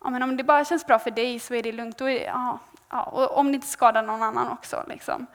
Ja, 0.04 0.10
men 0.10 0.22
om 0.22 0.36
det 0.36 0.44
bara 0.44 0.64
känns 0.64 0.86
bra 0.86 0.98
för 0.98 1.10
dig 1.10 1.38
så 1.38 1.54
är 1.54 1.62
det 1.62 1.72
lugnt. 1.72 1.98
Då 1.98 2.10
är, 2.10 2.24
ja, 2.24 2.58
ja, 2.90 3.02
och 3.02 3.38
om 3.38 3.46
det 3.46 3.54
inte 3.54 3.66
skadar 3.66 4.02
någon 4.02 4.22
annan 4.22 4.48
också. 4.48 4.84
Liksom. 4.88 5.26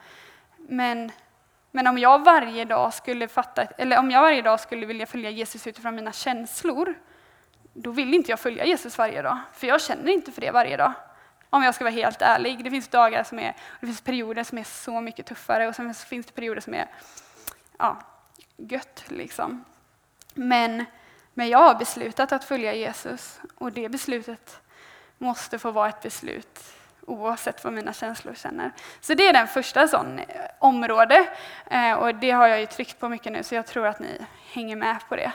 Men, 0.56 1.12
men 1.70 1.86
om 1.86 1.98
jag 1.98 2.24
varje 2.24 2.64
dag 2.64 2.94
skulle 2.94 3.28
fatta, 3.28 3.64
eller 3.64 3.98
om 3.98 4.10
jag 4.10 4.22
varje 4.22 4.42
dag 4.42 4.60
skulle 4.60 4.86
vilja 4.86 5.06
följa 5.06 5.30
Jesus 5.30 5.66
utifrån 5.66 5.94
mina 5.94 6.12
känslor, 6.12 6.94
då 7.74 7.90
vill 7.90 8.14
inte 8.14 8.30
jag 8.30 8.40
följa 8.40 8.64
Jesus 8.64 8.98
varje 8.98 9.22
dag. 9.22 9.38
För 9.52 9.66
jag 9.66 9.80
känner 9.80 10.12
inte 10.12 10.32
för 10.32 10.40
det 10.40 10.50
varje 10.50 10.76
dag. 10.76 10.92
Om 11.50 11.62
jag 11.62 11.74
ska 11.74 11.84
vara 11.84 11.94
helt 11.94 12.22
ärlig. 12.22 12.64
Det 12.64 12.70
finns 12.70 12.88
dagar 12.88 13.24
som 13.24 13.38
är, 13.38 13.56
det 13.80 13.86
finns 13.86 14.00
perioder 14.00 14.44
som 14.44 14.58
är 14.58 14.64
så 14.64 15.00
mycket 15.00 15.26
tuffare 15.26 15.68
och 15.68 15.74
sen 15.74 15.94
finns 15.94 16.26
det 16.26 16.32
perioder 16.32 16.60
som 16.60 16.74
är 16.74 16.86
ja, 17.78 17.96
gött. 18.56 19.04
Liksom. 19.08 19.64
Men, 20.34 20.84
men 21.34 21.48
jag 21.48 21.58
har 21.58 21.74
beslutat 21.74 22.32
att 22.32 22.44
följa 22.44 22.74
Jesus 22.74 23.40
och 23.54 23.72
det 23.72 23.88
beslutet 23.88 24.60
måste 25.18 25.58
få 25.58 25.70
vara 25.70 25.88
ett 25.88 26.02
beslut 26.02 26.74
oavsett 27.06 27.64
vad 27.64 27.72
mina 27.72 27.92
känslor 27.92 28.34
känner. 28.34 28.70
Så 29.00 29.14
det 29.14 29.28
är 29.28 29.32
den 29.32 29.48
första 29.48 29.88
sån 29.88 30.18
eh, 30.18 30.24
område 30.58 31.28
eh, 31.70 31.92
och 31.92 32.14
det 32.14 32.30
har 32.30 32.46
jag 32.46 32.60
ju 32.60 32.66
tryckt 32.66 32.98
på 32.98 33.08
mycket 33.08 33.32
nu 33.32 33.42
så 33.42 33.54
jag 33.54 33.66
tror 33.66 33.86
att 33.86 33.98
ni 33.98 34.18
hänger 34.52 34.76
med 34.76 34.96
på 35.08 35.16
det. 35.16 35.32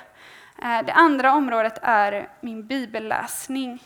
Eh, 0.63 0.81
det 0.85 0.93
andra 0.93 1.33
området 1.33 1.79
är 1.81 2.29
min 2.41 2.67
bibelläsning. 2.67 3.83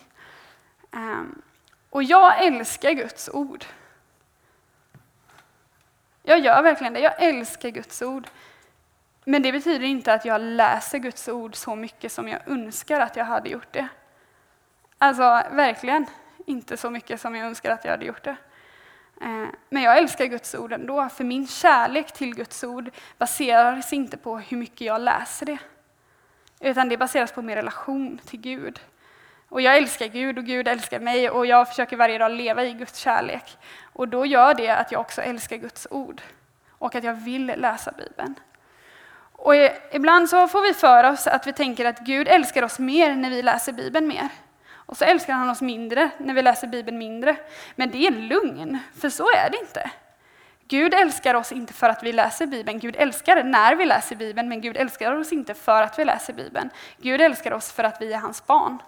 Ehm, 0.92 1.42
och 1.90 2.02
jag 2.02 2.44
älskar 2.44 2.90
Guds 2.90 3.28
ord. 3.28 3.64
Jag 6.22 6.38
gör 6.38 6.62
verkligen 6.62 6.92
det. 6.92 7.00
Jag 7.00 7.22
älskar 7.22 7.68
Guds 7.68 8.02
ord. 8.02 8.28
Men 9.24 9.42
det 9.42 9.52
betyder 9.52 9.86
inte 9.86 10.14
att 10.14 10.24
jag 10.24 10.40
läser 10.40 10.98
Guds 10.98 11.28
ord 11.28 11.54
så 11.56 11.76
mycket 11.76 12.12
som 12.12 12.28
jag 12.28 12.48
önskar 12.48 13.00
att 13.00 13.16
jag 13.16 13.24
hade 13.24 13.48
gjort 13.48 13.72
det. 13.72 13.88
Alltså 14.98 15.22
verkligen 15.50 16.06
inte 16.52 16.76
så 16.76 16.90
mycket 16.90 17.20
som 17.20 17.34
jag 17.34 17.46
önskar 17.46 17.70
att 17.70 17.84
jag 17.84 17.90
hade 17.90 18.04
gjort 18.04 18.24
det. 18.24 18.36
Eh, 19.20 19.48
men 19.68 19.82
jag 19.82 19.98
älskar 19.98 20.26
Guds 20.26 20.54
ord 20.54 20.72
ändå, 20.72 21.08
för 21.08 21.24
min 21.24 21.46
kärlek 21.46 22.12
till 22.12 22.34
Guds 22.34 22.64
ord 22.64 22.90
baseras 23.18 23.92
inte 23.92 24.16
på 24.16 24.38
hur 24.38 24.56
mycket 24.56 24.80
jag 24.80 25.00
läser 25.00 25.46
det. 25.46 25.58
Utan 26.60 26.88
det 26.88 26.96
baseras 26.96 27.32
på 27.32 27.42
min 27.42 27.54
relation 27.54 28.18
till 28.26 28.40
Gud. 28.40 28.80
Och 29.48 29.60
jag 29.60 29.76
älskar 29.76 30.06
Gud 30.06 30.38
och 30.38 30.44
Gud 30.44 30.68
älskar 30.68 31.00
mig 31.00 31.30
och 31.30 31.46
jag 31.46 31.68
försöker 31.68 31.96
varje 31.96 32.18
dag 32.18 32.30
leva 32.30 32.64
i 32.64 32.72
Guds 32.72 32.98
kärlek. 32.98 33.58
Och 33.92 34.08
då 34.08 34.26
gör 34.26 34.54
det 34.54 34.70
att 34.70 34.92
jag 34.92 35.00
också 35.00 35.22
älskar 35.22 35.56
Guds 35.56 35.86
ord 35.90 36.22
och 36.70 36.94
att 36.94 37.04
jag 37.04 37.14
vill 37.14 37.46
läsa 37.46 37.92
Bibeln. 37.92 38.34
Och 39.32 39.54
ibland 39.92 40.28
så 40.28 40.48
får 40.48 40.62
vi 40.62 40.74
för 40.74 41.04
oss 41.04 41.26
att 41.26 41.46
vi 41.46 41.52
tänker 41.52 41.84
att 41.84 41.98
Gud 41.98 42.28
älskar 42.28 42.62
oss 42.62 42.78
mer 42.78 43.14
när 43.14 43.30
vi 43.30 43.42
läser 43.42 43.72
Bibeln 43.72 44.08
mer. 44.08 44.28
Och 44.86 44.96
så 44.96 45.04
älskar 45.04 45.32
han 45.32 45.50
oss 45.50 45.60
mindre 45.60 46.10
när 46.18 46.34
vi 46.34 46.42
läser 46.42 46.66
Bibeln 46.66 46.98
mindre. 46.98 47.36
Men 47.76 47.90
det 47.90 48.06
är 48.06 48.10
lugn, 48.10 48.78
för 49.00 49.10
så 49.10 49.24
är 49.36 49.50
det 49.50 49.58
inte. 49.58 49.90
Gud 50.68 50.94
älskar 50.94 51.34
oss 51.34 51.52
inte 51.52 51.72
för 51.72 51.88
att 51.88 52.02
vi 52.02 52.12
läser 52.12 52.46
Bibeln. 52.46 52.78
Gud 52.78 52.96
älskar 52.98 53.44
när 53.44 53.74
vi 53.74 53.84
läser 53.84 54.16
Bibeln, 54.16 54.48
men 54.48 54.60
Gud 54.60 54.76
älskar 54.76 55.12
oss 55.12 55.32
inte 55.32 55.54
för 55.54 55.82
att 55.82 55.98
vi 55.98 56.04
läser 56.04 56.32
Bibeln. 56.32 56.70
Gud 56.96 57.20
älskar 57.20 57.52
oss 57.52 57.72
för 57.72 57.84
att 57.84 58.00
vi 58.00 58.12
är 58.12 58.18
hans 58.18 58.46
barn 58.46 58.78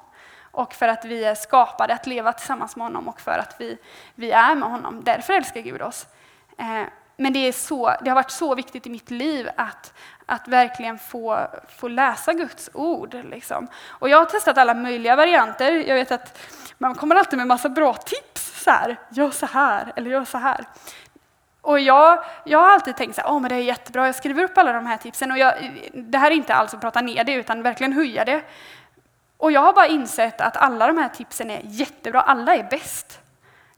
och 0.55 0.75
för 0.75 0.89
att 0.89 1.05
vi 1.05 1.25
är 1.25 1.35
skapade 1.35 1.95
att 1.95 2.07
leva 2.07 2.33
tillsammans 2.33 2.77
med 2.77 2.87
honom 2.87 3.09
och 3.09 3.21
för 3.21 3.39
att 3.39 3.57
vi, 3.59 3.79
vi 4.15 4.31
är 4.31 4.55
med 4.55 4.69
honom. 4.69 5.05
Därför 5.05 5.33
älskar 5.33 5.61
Gud 5.61 5.83
oss. 5.83 6.07
Eh, 6.59 6.83
men 7.17 7.33
det, 7.33 7.39
är 7.39 7.53
så, 7.53 7.95
det 8.01 8.11
har 8.11 8.15
varit 8.15 8.31
så 8.31 8.55
viktigt 8.55 8.87
i 8.87 8.91
mitt 8.91 9.11
liv 9.11 9.49
att, 9.57 9.93
att 10.27 10.49
verkligen 10.49 10.99
få, 10.99 11.47
få 11.69 11.89
läsa 11.89 12.33
Guds 12.33 12.71
ord. 12.73 13.17
Liksom. 13.25 13.69
Och 13.89 14.09
jag 14.09 14.19
har 14.19 14.25
testat 14.25 14.59
alla 14.59 14.75
möjliga 14.75 15.17
varianter. 15.17 15.73
Jag 15.73 15.95
vet 15.95 16.13
att 16.13 16.39
man 16.79 16.95
kommer 16.95 17.17
alltid 17.17 17.39
med 17.39 17.47
massa 17.47 17.69
bra 17.69 17.95
tips. 17.95 18.63
Så 18.65 18.71
här, 18.71 18.97
gör 19.09 19.31
så 19.31 19.47
här 19.47 19.93
eller 19.97 20.11
gör 20.11 20.25
så 20.25 20.39
här. 20.39 20.65
Och 21.61 21.81
jag, 21.81 22.25
jag 22.45 22.59
har 22.59 22.71
alltid 22.71 22.97
tänkt 22.97 23.19
att 23.19 23.31
oh, 23.31 23.43
det 23.43 23.55
är 23.55 23.59
jättebra, 23.59 24.07
jag 24.07 24.15
skriver 24.15 24.43
upp 24.43 24.59
alla 24.59 24.73
de 24.73 24.87
här 24.87 24.97
tipsen. 24.97 25.31
Och 25.31 25.39
jag, 25.39 25.55
det 25.93 26.19
här 26.19 26.31
är 26.31 26.35
inte 26.35 26.55
alls 26.55 26.75
att 26.75 26.81
prata 26.81 27.01
ner 27.01 27.25
det, 27.25 27.33
utan 27.35 27.63
verkligen 27.63 27.93
höja 27.93 28.25
det. 28.25 28.43
Och 29.37 29.53
jag 29.53 29.61
har 29.61 29.73
bara 29.73 29.87
insett 29.87 30.41
att 30.41 30.57
alla 30.57 30.87
de 30.87 30.99
här 30.99 31.09
tipsen 31.09 31.51
är 31.51 31.61
jättebra, 31.65 32.21
alla 32.21 32.57
är 32.57 32.71
bäst. 32.71 33.21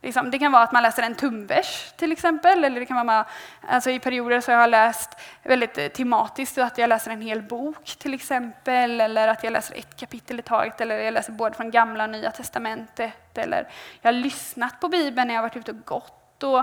Liksom, 0.01 0.31
det 0.31 0.39
kan 0.39 0.51
vara 0.51 0.63
att 0.63 0.71
man 0.71 0.83
läser 0.83 1.03
en 1.03 1.15
tumvers 1.15 1.91
till 1.97 2.11
exempel, 2.11 2.63
eller 2.63 2.79
det 2.79 2.85
kan 2.85 3.07
vara 3.07 3.25
alltså 3.67 3.89
i 3.89 3.99
perioder 3.99 4.41
så 4.41 4.51
har 4.51 4.59
jag 4.59 4.69
läst 4.69 5.09
väldigt 5.43 5.77
eh, 5.77 5.87
tematiskt, 5.87 6.57
att 6.57 6.77
jag 6.77 6.89
läser 6.89 7.11
en 7.11 7.21
hel 7.21 7.41
bok 7.41 7.95
till 7.97 8.13
exempel, 8.13 9.01
eller 9.01 9.27
att 9.27 9.43
jag 9.43 9.53
läser 9.53 9.75
ett 9.75 9.99
kapitel 9.99 10.39
i 10.39 10.41
taget, 10.41 10.81
eller 10.81 10.99
jag 10.99 11.13
läser 11.13 11.31
både 11.31 11.55
från 11.55 11.71
gamla 11.71 12.03
och 12.03 12.09
nya 12.09 12.31
testamentet, 12.31 13.37
eller 13.37 13.67
jag 14.01 14.07
har 14.07 14.13
lyssnat 14.13 14.79
på 14.79 14.89
Bibeln 14.89 15.27
när 15.27 15.35
jag 15.35 15.41
varit 15.41 15.57
ute 15.57 15.71
och 15.71 15.85
gått. 15.85 16.43
Och, 16.43 16.59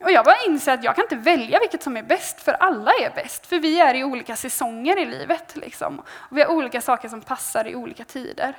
och 0.00 0.10
jag 0.10 0.24
bara 0.24 0.36
inser 0.46 0.72
att 0.72 0.84
jag 0.84 0.94
kan 0.94 1.04
inte 1.04 1.16
välja 1.16 1.58
vilket 1.58 1.82
som 1.82 1.96
är 1.96 2.02
bäst, 2.02 2.40
för 2.40 2.52
alla 2.52 2.90
är 2.90 3.10
bäst. 3.14 3.46
För 3.46 3.58
vi 3.58 3.80
är 3.80 3.94
i 3.94 4.04
olika 4.04 4.36
säsonger 4.36 4.98
i 4.98 5.04
livet. 5.04 5.56
Liksom. 5.56 5.98
Och 5.98 6.36
vi 6.36 6.42
har 6.42 6.50
olika 6.50 6.80
saker 6.80 7.08
som 7.08 7.20
passar 7.20 7.68
i 7.68 7.74
olika 7.74 8.04
tider. 8.04 8.56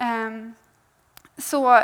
Um, 0.00 0.54
så, 1.38 1.82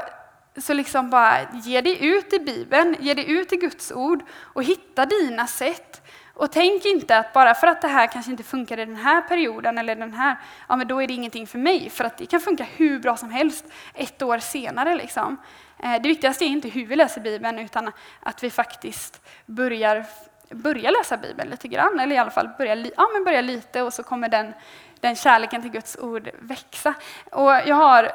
så 0.57 0.75
liksom 0.75 1.11
bara 1.11 1.39
ge 1.53 1.81
dig 1.81 2.07
ut 2.07 2.33
i 2.33 2.39
Bibeln, 2.39 2.97
ge 3.01 3.15
dig 3.15 3.31
ut 3.31 3.53
i 3.53 3.57
Guds 3.57 3.93
ord 3.93 4.23
och 4.43 4.65
hitta 4.65 5.07
dina 5.07 5.47
sätt. 5.47 6.03
Och 6.35 6.53
tänk 6.53 6.85
inte 6.85 7.19
att 7.19 7.33
bara 7.33 7.55
för 7.55 7.67
att 7.67 7.83
det 7.83 7.89
här 7.89 8.07
kanske 8.07 8.31
inte 8.31 8.43
funkar 8.43 8.79
i 8.79 8.85
den 8.85 8.97
här 8.97 9.23
perioden 9.23 9.79
eller 9.79 9.97
den 9.97 10.15
här, 10.15 10.37
ja 10.69 10.77
men 10.77 10.89
då 10.89 11.03
är 11.03 11.07
det 11.07 11.15
ingenting 11.15 11.47
för 11.47 11.59
mig. 11.59 11.91
För 11.91 12.05
att 12.05 12.19
det 12.19 12.27
kan 12.27 12.41
funka 12.41 12.67
hur 12.77 12.99
bra 12.99 13.17
som 13.17 13.31
helst 13.31 13.65
ett 13.95 14.23
år 14.23 14.39
senare. 14.39 14.97
Liksom. 14.97 15.37
Eh, 15.83 16.03
det 16.03 16.09
viktigaste 16.09 16.45
är 16.45 16.47
inte 16.47 16.69
hur 16.69 16.87
vi 16.87 16.97
läser 16.97 17.21
Bibeln 17.21 17.59
utan 17.59 17.91
att 18.21 18.43
vi 18.43 18.51
faktiskt 18.51 19.21
börjar, 19.47 20.05
börjar 20.51 20.93
läsa 20.93 21.17
Bibeln 21.17 21.51
lite 21.51 21.69
grann. 21.69 22.01
Eller 22.01 22.15
i 22.15 22.19
alla 22.19 22.31
fall 22.31 22.51
börjar 22.59 22.87
ja, 22.97 23.09
men 23.13 23.25
börja 23.25 23.41
lite 23.41 23.83
och 23.83 23.93
så 23.93 24.03
kommer 24.03 24.29
den, 24.29 24.53
den 25.01 25.17
kärleken 25.17 25.63
till 25.63 25.71
Guds 25.71 25.97
ord 25.97 26.31
växa. 26.39 26.95
Och 27.31 27.53
jag 27.53 27.77
har 27.77 28.13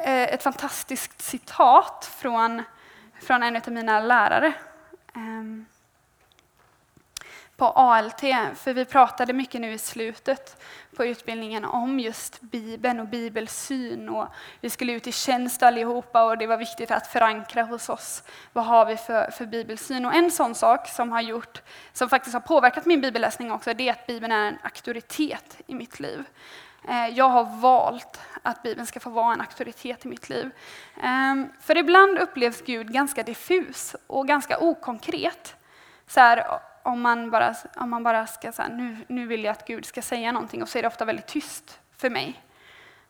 Eh, 0.00 0.34
ett 0.34 0.42
fantastiskt 0.42 1.22
citat 1.22 2.10
från, 2.18 2.62
från 3.20 3.42
en 3.42 3.56
av 3.56 3.68
mina 3.68 4.00
lärare. 4.00 4.52
Ehm, 5.14 5.66
på 7.56 7.66
ALT, 7.66 8.20
för 8.54 8.72
vi 8.72 8.84
pratade 8.84 9.32
mycket 9.32 9.60
nu 9.60 9.72
i 9.72 9.78
slutet 9.78 10.62
på 10.96 11.04
utbildningen 11.04 11.64
om 11.64 12.00
just 12.00 12.40
Bibeln 12.40 13.00
och 13.00 13.06
bibelsyn. 13.06 14.08
Och 14.08 14.28
vi 14.60 14.70
skulle 14.70 14.92
ut 14.92 15.06
i 15.06 15.12
tjänst 15.12 15.62
allihopa 15.62 16.24
och 16.24 16.38
det 16.38 16.46
var 16.46 16.56
viktigt 16.56 16.90
att 16.90 17.06
förankra 17.06 17.62
hos 17.62 17.88
oss. 17.88 18.22
Vad 18.52 18.64
har 18.64 18.86
vi 18.86 18.96
för, 18.96 19.30
för 19.30 19.46
bibelsyn? 19.46 20.06
Och 20.06 20.14
en 20.14 20.30
sån 20.30 20.54
sak 20.54 20.88
som 20.88 21.12
har 21.12 21.20
gjort, 21.20 21.62
som 21.92 22.08
faktiskt 22.08 22.34
har 22.34 22.40
påverkat 22.40 22.86
min 22.86 23.00
bibelläsning 23.00 23.52
också, 23.52 23.74
det 23.74 23.88
är 23.88 23.92
att 23.92 24.06
Bibeln 24.06 24.32
är 24.32 24.48
en 24.48 24.58
auktoritet 24.62 25.56
i 25.66 25.74
mitt 25.74 26.00
liv. 26.00 26.24
Eh, 26.84 27.08
jag 27.08 27.28
har 27.28 27.44
valt 27.44 28.20
att 28.42 28.62
Bibeln 28.62 28.86
ska 28.86 29.00
få 29.00 29.10
vara 29.10 29.32
en 29.32 29.40
auktoritet 29.40 30.04
i 30.04 30.08
mitt 30.08 30.28
liv. 30.28 30.50
Ehm, 31.02 31.48
för 31.60 31.76
ibland 31.78 32.18
upplevs 32.18 32.62
Gud 32.62 32.92
ganska 32.92 33.22
diffus 33.22 33.96
och 34.06 34.28
ganska 34.28 34.58
okonkret. 34.58 35.56
Så 36.06 36.20
här, 36.20 36.60
om 36.82 37.00
man 37.00 37.30
bara, 37.30 37.54
om 37.76 37.90
man 37.90 38.02
bara 38.02 38.26
ska 38.26 38.52
säga 38.52 38.68
nu, 38.68 38.96
nu 39.08 39.26
vill 39.26 39.44
jag 39.44 39.52
att 39.52 39.66
Gud 39.66 39.86
ska 39.86 40.02
säga 40.02 40.32
någonting 40.32 40.62
och 40.62 40.68
så 40.68 40.78
är 40.78 40.82
det 40.82 40.88
ofta 40.88 41.04
väldigt 41.04 41.26
tyst 41.26 41.80
för 41.96 42.10
mig. 42.10 42.42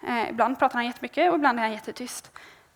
Eh, 0.09 0.31
ibland 0.31 0.59
pratar 0.59 0.75
han 0.75 0.87
jättemycket 0.87 1.31
och 1.31 1.37
ibland 1.37 1.59
är 1.59 1.63
han 1.63 1.73
jättetyst. 1.73 2.31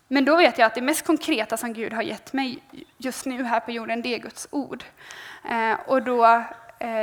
Men 0.08 0.24
då 0.24 0.36
vet 0.36 0.58
jag 0.58 0.66
att 0.66 0.74
det 0.74 0.82
mest 0.82 1.06
konkreta 1.06 1.56
som 1.56 1.72
Gud 1.72 1.92
har 1.92 2.02
gett 2.02 2.32
mig 2.32 2.62
just 2.98 3.26
nu 3.26 3.44
här 3.44 3.60
på 3.60 3.70
jorden, 3.70 4.02
det 4.02 4.14
är 4.14 4.18
Guds 4.18 4.48
ord. 4.50 4.84
Eh, 5.50 5.72
och 5.86 6.02
då, 6.02 6.44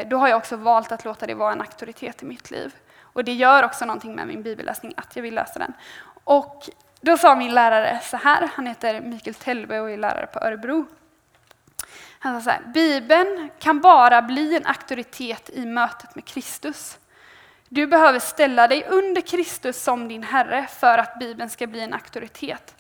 då 0.08 0.18
har 0.18 0.28
jag 0.28 0.38
också 0.38 0.56
valt 0.56 0.92
att 0.92 1.06
låta 1.06 1.28
det 1.28 1.34
vara 1.34 1.54
en 1.54 1.62
auktoritet 1.62 2.24
i 2.24 2.26
mitt 2.26 2.52
liv. 2.52 2.76
Och 3.20 3.26
det 3.26 3.34
gör 3.34 3.64
också 3.64 3.86
någonting 3.86 4.16
med 4.16 4.28
min 4.28 4.44
bibelläsning, 4.44 4.94
att 4.98 5.16
jag 5.16 5.24
vill 5.24 5.36
läsa 5.36 5.60
den. 5.60 5.74
Och 6.24 6.70
då 7.02 7.18
sa 7.18 7.36
min 7.36 7.54
lärare 7.54 8.00
så 8.04 8.18
här, 8.18 8.50
han 8.54 8.68
heter 8.68 9.02
Mikael 9.02 9.34
Tellbe 9.34 9.80
och 9.80 9.92
är 9.92 9.98
lärare 9.98 10.28
på 10.28 10.40
Örebro. 10.40 10.86
Han 12.20 12.42
sa 12.42 12.44
så 12.44 12.50
här, 12.50 12.62
Bibeln 12.74 13.50
kan 13.60 13.82
bara 13.82 14.22
bli 14.22 14.56
en 14.56 14.66
auktoritet 14.66 15.50
i 15.50 15.66
mötet 15.66 16.16
med 16.16 16.26
Kristus. 16.26 16.98
Du 17.70 17.88
behöver 17.88 18.20
ställa 18.20 18.68
dig 18.68 18.86
under 18.90 19.22
Kristus 19.22 19.84
som 19.84 20.08
din 20.08 20.24
Herre 20.24 20.68
för 20.68 20.98
att 20.98 21.20
Bibeln 21.20 21.50
ska 21.50 21.68
bli 21.68 21.82
en 21.82 21.94
auktoritet. 21.94 22.76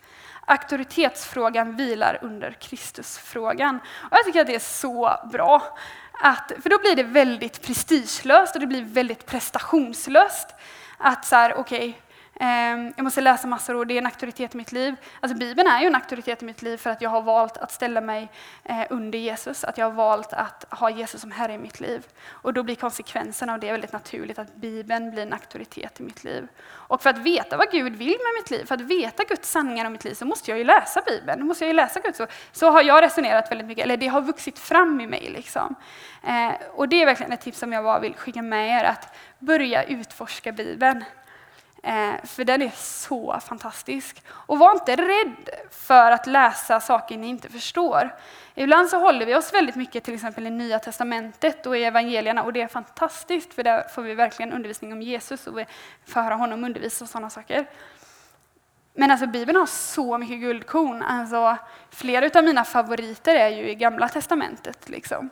Auktoritetsfrågan 0.45 1.75
vilar 1.75 2.19
under 2.21 2.52
Kristusfrågan. 2.52 3.80
Och 4.12 4.17
jag 4.17 4.25
tycker 4.25 4.41
att 4.41 4.47
det 4.47 4.56
är 4.56 4.60
så 4.60 5.15
bra. 5.32 5.78
Att, 6.22 6.52
för 6.62 6.70
då 6.70 6.80
blir 6.80 6.96
det 6.96 7.04
väldigt 7.04 7.62
prestigelöst 7.62 8.56
och 8.56 8.62
det 8.62 8.68
blir 8.68 8.84
väldigt 8.84 9.26
prestationslöst. 9.26 10.48
Att 10.98 11.26
så 11.26 11.36
här, 11.36 11.54
okej, 11.58 11.90
okay, 11.90 11.94
Ehm, 12.41 12.93
jag 12.95 13.04
måste 13.04 13.21
läsa 13.21 13.47
massor 13.47 13.75
och 13.75 13.88
det 13.88 13.93
är 13.93 13.97
en 13.97 14.06
auktoritet 14.06 14.54
i 14.54 14.58
mitt 14.58 14.71
liv. 14.71 14.95
Alltså 15.19 15.38
Bibeln 15.38 15.67
är 15.67 15.82
ju 15.82 15.88
en 15.88 15.95
auktoritet 15.95 16.41
i 16.41 16.45
mitt 16.45 16.62
liv 16.62 16.78
för 16.78 16.89
att 16.89 17.02
jag 17.02 17.10
har 17.10 17.21
valt 17.21 17.58
att 17.58 17.71
ställa 17.71 18.02
mig 18.02 18.30
eh, 18.63 18.82
under 18.89 19.19
Jesus, 19.19 19.63
att 19.63 19.78
jag 19.78 19.86
har 19.86 19.91
valt 19.91 20.34
att 20.34 20.65
ha 20.69 20.89
Jesus 20.89 21.21
som 21.21 21.32
Herre 21.32 21.54
i 21.54 21.58
mitt 21.58 21.80
liv. 21.80 22.06
Och 22.28 22.54
då 22.54 22.63
blir 22.63 22.75
konsekvensen 22.75 23.49
av 23.49 23.60
det 23.60 23.71
väldigt 23.71 23.93
naturligt 23.93 24.39
att 24.39 24.56
Bibeln 24.56 25.12
blir 25.12 25.23
en 25.23 25.34
auktoritet 25.34 25.99
i 25.99 26.04
mitt 26.04 26.23
liv. 26.23 26.47
Och 26.71 27.02
för 27.02 27.10
att 27.10 27.17
veta 27.17 27.58
vad 27.58 27.71
Gud 27.71 27.95
vill 27.95 28.08
med 28.08 28.41
mitt 28.41 28.52
liv, 28.52 28.65
för 28.65 28.75
att 28.75 28.82
veta 28.82 29.23
Guds 29.23 29.52
sanningar 29.52 29.86
om 29.86 29.91
mitt 29.91 30.04
liv 30.04 30.13
så 30.13 30.25
måste 30.25 30.52
jag 30.52 30.58
ju 30.58 30.63
läsa 30.63 31.02
Bibeln. 31.06 31.39
Då 31.39 31.45
måste 31.45 31.63
jag 31.63 31.69
ju 31.69 31.75
läsa 31.75 31.99
Guds 31.99 32.19
ord. 32.19 32.30
Så 32.52 32.69
har 32.69 32.84
jag 32.84 33.04
resonerat 33.04 33.52
väldigt 33.52 33.67
mycket, 33.67 33.84
eller 33.84 33.97
det 33.97 34.08
har 34.08 34.21
vuxit 34.21 34.60
fram 34.60 35.02
i 35.02 35.08
mig. 35.08 35.30
Liksom. 35.30 35.75
Eh, 36.23 36.52
och 36.71 36.89
det 36.89 37.02
är 37.02 37.06
verkligen 37.06 37.32
ett 37.32 37.41
tips 37.41 37.60
som 37.60 37.73
jag 37.73 37.84
bara 37.84 37.99
vill 37.99 38.15
skicka 38.15 38.41
med 38.41 38.80
er, 38.80 38.84
att 38.84 39.15
börja 39.39 39.84
utforska 39.84 40.52
Bibeln. 40.52 41.04
Eh, 41.84 42.26
för 42.26 42.44
den 42.44 42.62
är 42.62 42.72
så 42.76 43.39
fantastisk. 43.39 44.24
Och 44.30 44.60
var 44.60 44.72
inte 44.72 44.96
rädd 44.96 45.50
för 45.72 46.12
att 46.12 46.28
läsa 46.28 46.80
saker 46.80 47.18
ni 47.18 47.28
inte 47.28 47.50
förstår. 47.50 48.15
Ibland 48.56 48.89
så 48.89 49.00
håller 49.00 49.26
vi 49.26 49.36
oss 49.36 49.54
väldigt 49.54 49.76
mycket 49.76 50.04
till 50.04 50.13
exempel 50.13 50.48
i 50.48 50.50
Nya 50.50 50.80
Testamentet 50.80 51.65
och 51.65 51.78
i 51.78 51.84
evangelierna 51.84 52.44
och 52.44 52.54
det 52.54 52.62
är 52.62 52.68
fantastiskt 52.68 53.54
för 53.54 53.63
där 53.63 53.88
får 53.88 54.02
vi 54.02 54.15
verkligen 54.15 54.54
undervisning 54.54 54.94
om 54.94 55.02
Jesus 55.02 55.48
och 55.48 55.58
vi 55.58 55.65
får 56.06 56.22
höra 56.22 56.36
honom 56.36 56.63
undervisa 56.63 57.06
och 57.06 57.10
sådana 57.10 57.30
saker. 57.30 57.65
Men 58.94 59.12
alltså 59.12 59.28
Bibeln 59.28 59.60
har 59.60 59.65
så 59.65 60.18
mycket 60.18 60.39
guldkorn. 60.39 61.02
Alltså, 61.02 61.58
flera 61.89 62.39
av 62.39 62.44
mina 62.44 62.63
favoriter 62.63 63.36
är 63.36 63.50
ju 63.50 63.70
i 63.70 63.76
Gamla 63.76 64.10
Testamentet. 64.10 64.89
Liksom. 64.89 65.30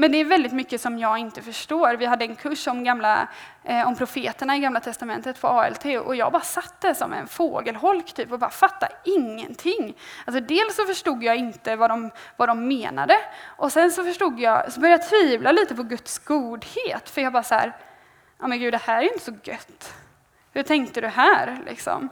Men 0.00 0.12
det 0.12 0.18
är 0.18 0.24
väldigt 0.24 0.52
mycket 0.52 0.80
som 0.80 0.98
jag 0.98 1.18
inte 1.18 1.42
förstår. 1.42 1.96
Vi 1.96 2.06
hade 2.06 2.24
en 2.24 2.36
kurs 2.36 2.66
om, 2.66 2.84
gamla, 2.84 3.28
eh, 3.64 3.88
om 3.88 3.96
profeterna 3.96 4.56
i 4.56 4.60
Gamla 4.60 4.80
Testamentet 4.80 5.40
på 5.40 5.48
ALT 5.48 5.84
och 5.84 6.16
jag 6.16 6.32
bara 6.32 6.42
satt 6.42 6.80
där 6.80 6.94
som 6.94 7.12
en 7.12 7.26
fågelholk 7.26 8.12
typ 8.12 8.32
och 8.32 8.38
bara 8.38 8.50
fattade 8.50 8.92
ingenting. 9.04 9.96
Alltså 10.24 10.40
dels 10.40 10.76
så 10.76 10.84
förstod 10.84 11.22
jag 11.22 11.36
inte 11.36 11.76
vad 11.76 11.90
de, 11.90 12.10
vad 12.36 12.48
de 12.48 12.68
menade 12.68 13.16
och 13.44 13.72
sen 13.72 13.90
så 13.90 14.04
förstod 14.04 14.40
jag, 14.40 14.72
så 14.72 14.80
började 14.80 15.02
jag 15.02 15.10
tvivla 15.10 15.52
lite 15.52 15.74
på 15.74 15.82
Guds 15.82 16.18
godhet 16.18 17.10
för 17.10 17.20
jag 17.20 17.32
bara 17.32 17.42
så 17.42 17.54
här, 17.54 17.72
ja 18.38 18.46
men 18.46 18.58
gud 18.58 18.74
det 18.74 18.82
här 18.82 19.02
är 19.02 19.12
inte 19.12 19.24
så 19.24 19.32
gött. 19.42 19.94
Hur 20.52 20.62
tänkte 20.62 21.00
du 21.00 21.06
här 21.06 21.58
liksom? 21.66 22.08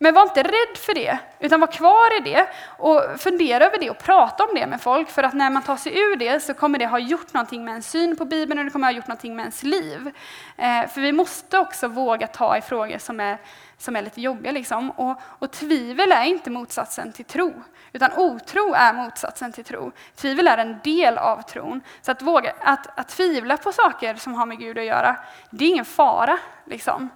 Men 0.00 0.14
var 0.14 0.22
inte 0.22 0.42
rädd 0.42 0.76
för 0.76 0.94
det, 0.94 1.18
utan 1.38 1.60
var 1.60 1.66
kvar 1.66 2.18
i 2.18 2.20
det 2.20 2.48
och 2.78 3.02
fundera 3.18 3.66
över 3.66 3.78
det 3.78 3.90
och 3.90 3.98
prata 3.98 4.44
om 4.44 4.54
det 4.54 4.66
med 4.66 4.80
folk. 4.80 5.10
För 5.10 5.22
att 5.22 5.34
när 5.34 5.50
man 5.50 5.62
tar 5.62 5.76
sig 5.76 5.98
ur 5.98 6.16
det 6.16 6.40
så 6.40 6.54
kommer 6.54 6.78
det 6.78 6.86
ha 6.86 6.98
gjort 6.98 7.32
någonting 7.32 7.64
med 7.64 7.74
en 7.74 7.82
syn 7.82 8.16
på 8.16 8.24
Bibeln 8.24 8.58
och 8.58 8.64
det 8.64 8.70
kommer 8.70 8.86
ha 8.86 8.92
gjort 8.92 9.06
någonting 9.06 9.36
med 9.36 9.42
ens 9.42 9.62
liv. 9.62 10.10
Eh, 10.56 10.86
för 10.88 11.00
vi 11.00 11.12
måste 11.12 11.58
också 11.58 11.88
våga 11.88 12.26
ta 12.26 12.56
i 12.56 12.60
frågor 12.60 12.98
som 12.98 13.20
är, 13.20 13.38
som 13.78 13.96
är 13.96 14.02
lite 14.02 14.20
jobbiga. 14.20 14.52
Liksom. 14.52 14.90
Och, 14.90 15.20
och 15.22 15.50
tvivel 15.50 16.12
är 16.12 16.24
inte 16.24 16.50
motsatsen 16.50 17.12
till 17.12 17.24
tro, 17.24 17.62
utan 17.92 18.10
otro 18.16 18.74
är 18.74 18.92
motsatsen 18.92 19.52
till 19.52 19.64
tro. 19.64 19.92
Tvivel 20.16 20.48
är 20.48 20.58
en 20.58 20.78
del 20.84 21.18
av 21.18 21.42
tron. 21.42 21.80
Så 22.02 22.12
att, 22.12 22.22
våga, 22.22 22.52
att, 22.60 22.98
att 22.98 23.08
tvivla 23.08 23.56
på 23.56 23.72
saker 23.72 24.14
som 24.14 24.34
har 24.34 24.46
med 24.46 24.58
Gud 24.58 24.78
att 24.78 24.84
göra, 24.84 25.16
det 25.50 25.64
är 25.64 25.68
ingen 25.68 25.84
fara. 25.84 26.38
Liksom. 26.64 27.10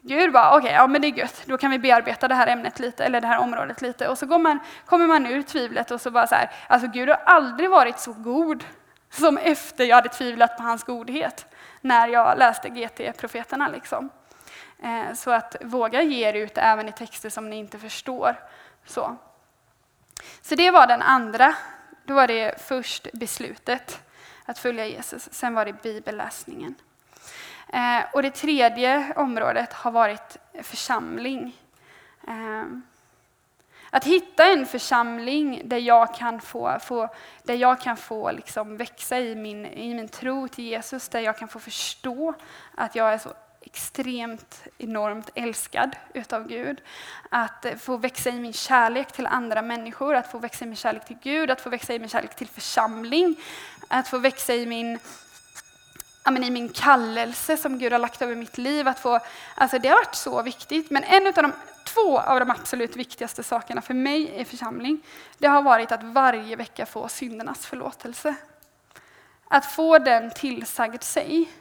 Gud 0.00 0.32
bara, 0.32 0.50
okej, 0.50 0.58
okay, 0.58 0.72
ja 0.72 0.86
men 0.86 1.00
det 1.00 1.08
är 1.08 1.12
gött, 1.12 1.42
då 1.46 1.58
kan 1.58 1.70
vi 1.70 1.78
bearbeta 1.78 2.28
det 2.28 2.34
här 2.34 2.46
ämnet 2.46 2.78
lite, 2.78 3.04
eller 3.04 3.20
det 3.20 3.26
här 3.26 3.38
området 3.38 3.82
lite. 3.82 4.08
Och 4.08 4.18
så 4.18 4.26
går 4.26 4.38
man, 4.38 4.58
kommer 4.86 5.06
man 5.06 5.26
ur 5.26 5.42
tvivlet 5.42 5.90
och 5.90 6.00
så 6.00 6.10
bara 6.10 6.26
så 6.26 6.34
här, 6.34 6.50
alltså 6.66 6.88
Gud 6.88 7.08
har 7.08 7.20
aldrig 7.24 7.70
varit 7.70 7.98
så 7.98 8.12
god 8.12 8.64
som 9.10 9.38
efter 9.38 9.84
jag 9.84 9.96
hade 9.96 10.08
tvivlat 10.08 10.56
på 10.56 10.62
hans 10.62 10.84
godhet, 10.84 11.46
när 11.80 12.08
jag 12.08 12.38
läste 12.38 12.68
GT-profeterna. 12.68 13.68
Liksom. 13.68 14.10
Eh, 14.82 15.14
så 15.14 15.30
att 15.30 15.56
våga 15.60 16.02
ge 16.02 16.28
er 16.28 16.34
ut 16.34 16.58
även 16.58 16.88
i 16.88 16.92
texter 16.92 17.30
som 17.30 17.50
ni 17.50 17.56
inte 17.56 17.78
förstår. 17.78 18.36
Så. 18.84 19.16
så 20.42 20.54
det 20.54 20.70
var 20.70 20.86
den 20.86 21.02
andra, 21.02 21.54
då 22.04 22.14
var 22.14 22.26
det 22.26 22.60
först 22.60 23.06
beslutet 23.12 24.00
att 24.44 24.58
följa 24.58 24.86
Jesus, 24.86 25.28
sen 25.32 25.54
var 25.54 25.64
det 25.64 25.82
bibelläsningen. 25.82 26.74
Eh, 27.72 28.04
och 28.12 28.22
det 28.22 28.30
tredje 28.30 29.12
området 29.16 29.72
har 29.72 29.90
varit 29.90 30.36
församling. 30.62 31.56
Eh, 32.28 32.64
att 33.90 34.04
hitta 34.04 34.44
en 34.44 34.66
församling 34.66 35.62
där 35.64 35.78
jag 35.78 36.14
kan 36.14 36.40
få, 36.40 36.78
få, 36.80 37.08
där 37.42 37.54
jag 37.54 37.80
kan 37.80 37.96
få 37.96 38.32
liksom 38.32 38.76
växa 38.76 39.18
i 39.18 39.34
min, 39.34 39.66
i 39.66 39.94
min 39.94 40.08
tro 40.08 40.48
till 40.48 40.64
Jesus, 40.64 41.08
där 41.08 41.20
jag 41.20 41.38
kan 41.38 41.48
få 41.48 41.58
förstå 41.58 42.34
att 42.74 42.94
jag 42.94 43.12
är 43.12 43.18
så 43.18 43.34
extremt, 43.60 44.62
enormt 44.78 45.30
älskad 45.34 45.96
utav 46.12 46.48
Gud. 46.48 46.80
Att 47.28 47.64
eh, 47.64 47.74
få 47.74 47.96
växa 47.96 48.30
i 48.30 48.40
min 48.40 48.52
kärlek 48.52 49.12
till 49.12 49.26
andra 49.26 49.62
människor, 49.62 50.14
att 50.14 50.30
få 50.30 50.38
växa 50.38 50.64
i 50.64 50.68
min 50.68 50.76
kärlek 50.76 51.04
till 51.04 51.18
Gud, 51.22 51.50
att 51.50 51.60
få 51.60 51.70
växa 51.70 51.94
i 51.94 51.98
min 51.98 52.08
kärlek 52.08 52.36
till 52.36 52.48
församling, 52.48 53.36
att 53.88 54.08
få 54.08 54.18
växa 54.18 54.54
i 54.54 54.66
min 54.66 54.98
men 56.30 56.44
i 56.44 56.50
min 56.50 56.68
kallelse 56.68 57.56
som 57.56 57.78
Gud 57.78 57.92
har 57.92 57.98
lagt 57.98 58.22
över 58.22 58.34
mitt 58.34 58.58
liv. 58.58 58.88
Att 58.88 58.98
få, 58.98 59.20
alltså 59.54 59.78
det 59.78 59.88
har 59.88 59.96
varit 59.96 60.14
så 60.14 60.42
viktigt. 60.42 60.90
Men 60.90 61.04
en 61.04 61.26
av 61.26 61.32
de 61.32 61.52
två 61.84 62.18
av 62.18 62.40
de 62.40 62.50
absolut 62.50 62.96
viktigaste 62.96 63.42
sakerna 63.42 63.82
för 63.82 63.94
mig 63.94 64.40
i 64.40 64.44
församling, 64.44 65.00
det 65.38 65.46
har 65.46 65.62
varit 65.62 65.92
att 65.92 66.02
varje 66.02 66.56
vecka 66.56 66.86
få 66.86 67.08
syndernas 67.08 67.66
förlåtelse. 67.66 68.34
Att 69.48 69.66
få 69.66 69.98
den 69.98 70.30
tillsagd 70.30 71.02
sig, 71.02 71.52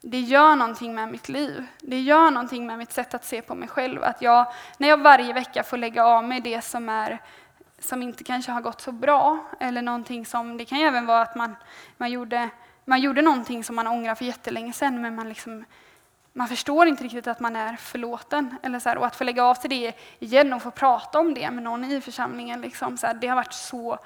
det 0.00 0.20
gör 0.20 0.56
någonting 0.56 0.94
med 0.94 1.08
mitt 1.08 1.28
liv. 1.28 1.66
Det 1.80 2.00
gör 2.00 2.30
någonting 2.30 2.66
med 2.66 2.78
mitt 2.78 2.92
sätt 2.92 3.14
att 3.14 3.24
se 3.24 3.42
på 3.42 3.54
mig 3.54 3.68
själv. 3.68 4.04
Att 4.04 4.22
jag, 4.22 4.52
när 4.78 4.88
jag 4.88 5.00
varje 5.00 5.32
vecka 5.32 5.62
får 5.62 5.76
lägga 5.76 6.04
av 6.04 6.24
mig 6.24 6.40
det 6.40 6.62
som 6.62 6.88
är 6.88 7.20
som 7.78 8.02
inte 8.02 8.24
kanske 8.24 8.52
har 8.52 8.60
gått 8.60 8.80
så 8.80 8.92
bra, 8.92 9.38
eller 9.60 9.82
någonting 9.82 10.26
som, 10.26 10.56
det 10.56 10.64
kan 10.64 10.78
ju 10.78 10.86
även 10.86 11.06
vara 11.06 11.22
att 11.22 11.34
man, 11.34 11.56
man 11.96 12.10
gjorde 12.10 12.50
man 12.84 13.00
gjorde 13.00 13.22
någonting 13.22 13.64
som 13.64 13.76
man 13.76 13.86
ångrar 13.86 14.14
för 14.14 14.24
jättelänge 14.24 14.72
sedan, 14.72 15.00
men 15.00 15.14
man, 15.14 15.28
liksom, 15.28 15.64
man 16.32 16.48
förstår 16.48 16.86
inte 16.86 17.04
riktigt 17.04 17.26
att 17.26 17.40
man 17.40 17.56
är 17.56 17.76
förlåten. 17.76 18.56
Eller 18.62 18.78
så 18.78 18.88
här, 18.88 18.98
och 18.98 19.06
att 19.06 19.16
få 19.16 19.24
lägga 19.24 19.44
av 19.44 19.54
sig 19.54 19.70
det 19.70 19.92
igen 20.18 20.52
och 20.52 20.62
få 20.62 20.70
prata 20.70 21.18
om 21.18 21.34
det 21.34 21.50
med 21.50 21.62
någon 21.62 21.84
i 21.84 22.00
församlingen, 22.00 22.60
liksom, 22.60 22.96
så 22.96 23.06
här, 23.06 23.14
det 23.14 23.26
har 23.26 23.36
varit 23.36 23.52
så, 23.52 23.98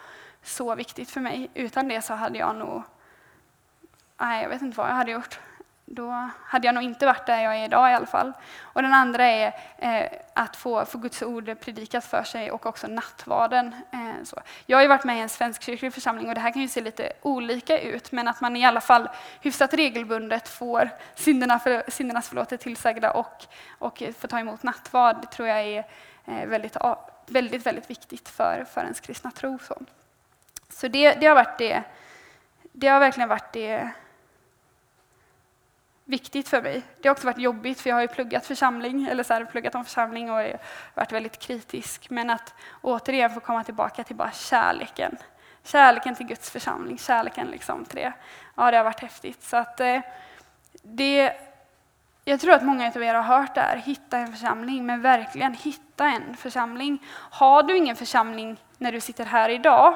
så 0.42 0.74
viktigt 0.74 1.10
för 1.10 1.20
mig. 1.20 1.50
Utan 1.54 1.88
det 1.88 2.02
så 2.02 2.14
hade 2.14 2.38
jag 2.38 2.56
nog... 2.56 2.82
Nej, 4.20 4.42
jag 4.42 4.48
vet 4.48 4.62
inte 4.62 4.76
vad 4.76 4.88
jag 4.88 4.94
hade 4.94 5.10
gjort 5.10 5.40
då 5.90 6.30
hade 6.44 6.66
jag 6.66 6.74
nog 6.74 6.84
inte 6.84 7.06
varit 7.06 7.26
där 7.26 7.42
jag 7.42 7.56
är 7.56 7.64
idag 7.64 7.90
i 7.90 7.94
alla 7.94 8.06
fall. 8.06 8.32
Och 8.60 8.82
den 8.82 8.94
andra 8.94 9.24
är 9.24 9.52
eh, 9.78 10.10
att 10.34 10.56
få, 10.56 10.84
få 10.84 10.98
Guds 10.98 11.22
ord 11.22 11.60
predikat 11.60 12.04
för 12.04 12.22
sig 12.22 12.50
och 12.50 12.66
också 12.66 12.86
nattvarden. 12.86 13.74
Eh, 13.92 14.24
så. 14.24 14.40
Jag 14.66 14.76
har 14.76 14.82
ju 14.82 14.88
varit 14.88 15.04
med 15.04 15.16
i 15.18 15.20
en 15.20 15.28
svenskkyrklig 15.28 15.94
församling 15.94 16.28
och 16.28 16.34
det 16.34 16.40
här 16.40 16.50
kan 16.50 16.62
ju 16.62 16.68
se 16.68 16.80
lite 16.80 17.12
olika 17.22 17.80
ut, 17.80 18.12
men 18.12 18.28
att 18.28 18.40
man 18.40 18.56
i 18.56 18.64
alla 18.64 18.80
fall 18.80 19.08
hyfsat 19.40 19.74
regelbundet 19.74 20.48
får 20.48 20.90
synderna 21.14 21.58
för, 21.58 21.82
syndernas 21.88 22.28
förlåtelse 22.28 22.62
tillsagda 22.62 23.10
och, 23.10 23.46
och 23.78 24.02
får 24.18 24.28
ta 24.28 24.38
emot 24.38 24.62
nattvard, 24.62 25.16
det 25.20 25.26
tror 25.26 25.48
jag 25.48 25.60
är 25.60 25.84
eh, 26.26 26.46
väldigt, 26.46 26.76
väldigt, 27.26 27.66
väldigt 27.66 27.90
viktigt 27.90 28.28
för, 28.28 28.64
för 28.72 28.80
ens 28.80 29.00
kristna 29.00 29.30
tro. 29.30 29.58
Så, 29.58 29.76
så 30.70 30.88
det, 30.88 31.12
det 31.12 31.26
har 31.26 31.34
varit 31.34 31.58
det, 31.58 31.82
det 32.72 32.88
har 32.88 33.00
verkligen 33.00 33.28
varit 33.28 33.52
det 33.52 33.90
viktigt 36.08 36.48
för 36.48 36.62
mig. 36.62 36.82
Det 37.00 37.08
har 37.08 37.14
också 37.14 37.26
varit 37.26 37.38
jobbigt, 37.38 37.80
för 37.80 37.90
jag 37.90 37.96
har 37.96 38.00
ju 38.00 38.08
pluggat 38.08 38.46
församling, 38.46 39.06
eller 39.06 39.22
så 39.22 39.34
här, 39.34 39.44
pluggat 39.44 39.74
om 39.74 39.84
församling 39.84 40.30
och 40.30 40.46
varit 40.94 41.12
väldigt 41.12 41.38
kritisk. 41.38 42.10
Men 42.10 42.30
att 42.30 42.54
återigen 42.82 43.30
få 43.30 43.40
komma 43.40 43.64
tillbaka 43.64 44.04
till 44.04 44.16
bara 44.16 44.30
kärleken. 44.30 45.16
Kärleken 45.64 46.14
till 46.14 46.26
Guds 46.26 46.50
församling, 46.50 46.98
kärleken 46.98 47.46
liksom 47.46 47.84
till 47.84 47.96
det. 47.96 48.12
Ja, 48.54 48.70
det 48.70 48.76
har 48.76 48.84
varit 48.84 49.00
häftigt. 49.00 49.42
Så 49.42 49.56
att, 49.56 49.80
eh, 49.80 50.00
det, 50.82 51.32
jag 52.24 52.40
tror 52.40 52.52
att 52.52 52.64
många 52.64 52.88
av 52.88 53.02
er 53.02 53.14
har 53.14 53.22
hört 53.22 53.54
det 53.54 53.60
här, 53.60 53.76
hitta 53.76 54.18
en 54.18 54.32
församling, 54.32 54.86
men 54.86 55.02
verkligen 55.02 55.54
hitta 55.54 56.06
en 56.06 56.36
församling. 56.36 57.06
Har 57.12 57.62
du 57.62 57.76
ingen 57.76 57.96
församling 57.96 58.60
när 58.78 58.92
du 58.92 59.00
sitter 59.00 59.24
här 59.24 59.48
idag, 59.48 59.94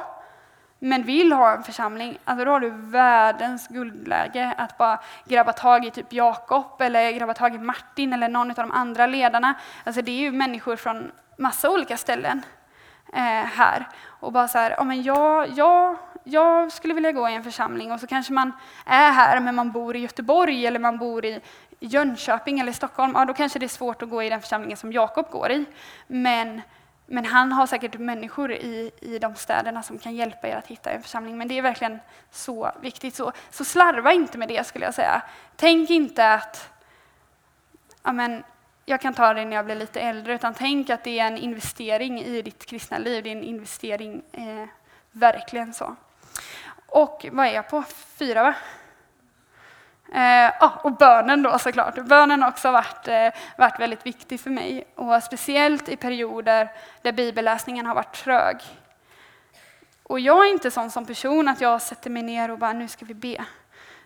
men 0.84 1.02
vill 1.02 1.32
ha 1.32 1.52
en 1.52 1.62
församling, 1.62 2.18
alltså 2.24 2.44
då 2.44 2.50
har 2.50 2.60
du 2.60 2.70
världens 2.70 3.68
guldläge 3.68 4.54
att 4.58 4.78
bara 4.78 5.00
grabba 5.24 5.52
tag 5.52 5.84
i 5.84 5.90
typ 5.90 6.12
Jakob 6.12 6.80
eller 6.80 7.10
grabba 7.12 7.34
tag 7.34 7.54
i 7.54 7.58
Martin 7.58 8.12
eller 8.12 8.28
någon 8.28 8.50
av 8.50 8.56
de 8.56 8.70
andra 8.70 9.06
ledarna. 9.06 9.54
Alltså 9.84 10.02
det 10.02 10.10
är 10.10 10.18
ju 10.18 10.32
människor 10.32 10.76
från 10.76 11.12
massa 11.36 11.70
olika 11.70 11.96
ställen 11.96 12.42
eh, 13.12 13.44
här. 13.44 13.88
Och 14.04 14.32
bara 14.32 14.48
så 14.48 14.58
här, 14.58 14.74
ja, 14.78 14.84
men 14.84 15.02
jag, 15.02 15.48
jag, 15.48 15.96
jag 16.24 16.72
skulle 16.72 16.94
vilja 16.94 17.12
gå 17.12 17.28
i 17.28 17.34
en 17.34 17.44
församling 17.44 17.92
och 17.92 18.00
så 18.00 18.06
kanske 18.06 18.32
man 18.32 18.52
är 18.86 19.12
här 19.12 19.40
men 19.40 19.54
man 19.54 19.72
bor 19.72 19.96
i 19.96 19.98
Göteborg 19.98 20.66
eller 20.66 20.78
man 20.78 20.98
bor 20.98 21.24
i 21.24 21.40
Jönköping 21.80 22.60
eller 22.60 22.72
Stockholm. 22.72 23.12
Ja, 23.14 23.24
då 23.24 23.34
kanske 23.34 23.58
det 23.58 23.66
är 23.66 23.68
svårt 23.68 24.02
att 24.02 24.10
gå 24.10 24.22
i 24.22 24.28
den 24.28 24.40
församlingen 24.40 24.76
som 24.76 24.92
Jakob 24.92 25.30
går 25.30 25.50
i. 25.50 25.64
Men 26.06 26.62
men 27.06 27.24
han 27.24 27.52
har 27.52 27.66
säkert 27.66 27.98
människor 27.98 28.52
i, 28.52 28.90
i 29.00 29.18
de 29.18 29.34
städerna 29.34 29.82
som 29.82 29.98
kan 29.98 30.14
hjälpa 30.14 30.48
er 30.48 30.56
att 30.56 30.66
hitta 30.66 30.90
en 30.90 31.02
församling. 31.02 31.38
Men 31.38 31.48
det 31.48 31.58
är 31.58 31.62
verkligen 31.62 31.98
så 32.30 32.72
viktigt. 32.80 33.14
Så, 33.14 33.32
så 33.50 33.64
slarva 33.64 34.12
inte 34.12 34.38
med 34.38 34.48
det 34.48 34.66
skulle 34.66 34.84
jag 34.84 34.94
säga. 34.94 35.22
Tänk 35.56 35.90
inte 35.90 36.32
att 36.32 36.70
amen, 38.02 38.44
jag 38.84 39.00
kan 39.00 39.14
ta 39.14 39.34
det 39.34 39.44
när 39.44 39.56
jag 39.56 39.64
blir 39.64 39.74
lite 39.74 40.00
äldre, 40.00 40.34
utan 40.34 40.54
tänk 40.54 40.90
att 40.90 41.04
det 41.04 41.18
är 41.18 41.26
en 41.26 41.38
investering 41.38 42.20
i 42.20 42.42
ditt 42.42 42.66
kristna 42.66 42.98
liv. 42.98 43.24
Det 43.24 43.30
är 43.30 43.36
en 43.36 43.44
investering, 43.44 44.22
eh, 44.32 44.68
verkligen 45.10 45.74
så. 45.74 45.96
Och 46.86 47.26
vad 47.32 47.46
är 47.46 47.50
jag 47.50 47.68
på? 47.68 47.82
Fyra, 48.18 48.42
va? 48.42 48.54
Eh, 50.14 50.52
ah, 50.58 50.70
och 50.82 50.92
bönen 50.92 51.42
då 51.42 51.58
såklart. 51.58 51.94
Bönen 51.94 52.42
har 52.42 52.48
också 52.48 52.70
varit, 52.70 53.08
eh, 53.08 53.28
varit 53.56 53.80
väldigt 53.80 54.06
viktig 54.06 54.40
för 54.40 54.50
mig. 54.50 54.84
Och 54.94 55.22
speciellt 55.22 55.88
i 55.88 55.96
perioder 55.96 56.72
där 57.02 57.12
bibelläsningen 57.12 57.86
har 57.86 57.94
varit 57.94 58.14
trög. 58.14 58.56
Och 60.02 60.20
jag 60.20 60.46
är 60.46 60.50
inte 60.50 60.70
sån 60.70 60.90
som 60.90 61.06
person 61.06 61.48
att 61.48 61.60
jag 61.60 61.82
sätter 61.82 62.10
mig 62.10 62.22
ner 62.22 62.50
och 62.50 62.58
bara, 62.58 62.72
nu 62.72 62.88
ska 62.88 63.04
vi 63.04 63.14
be. 63.14 63.44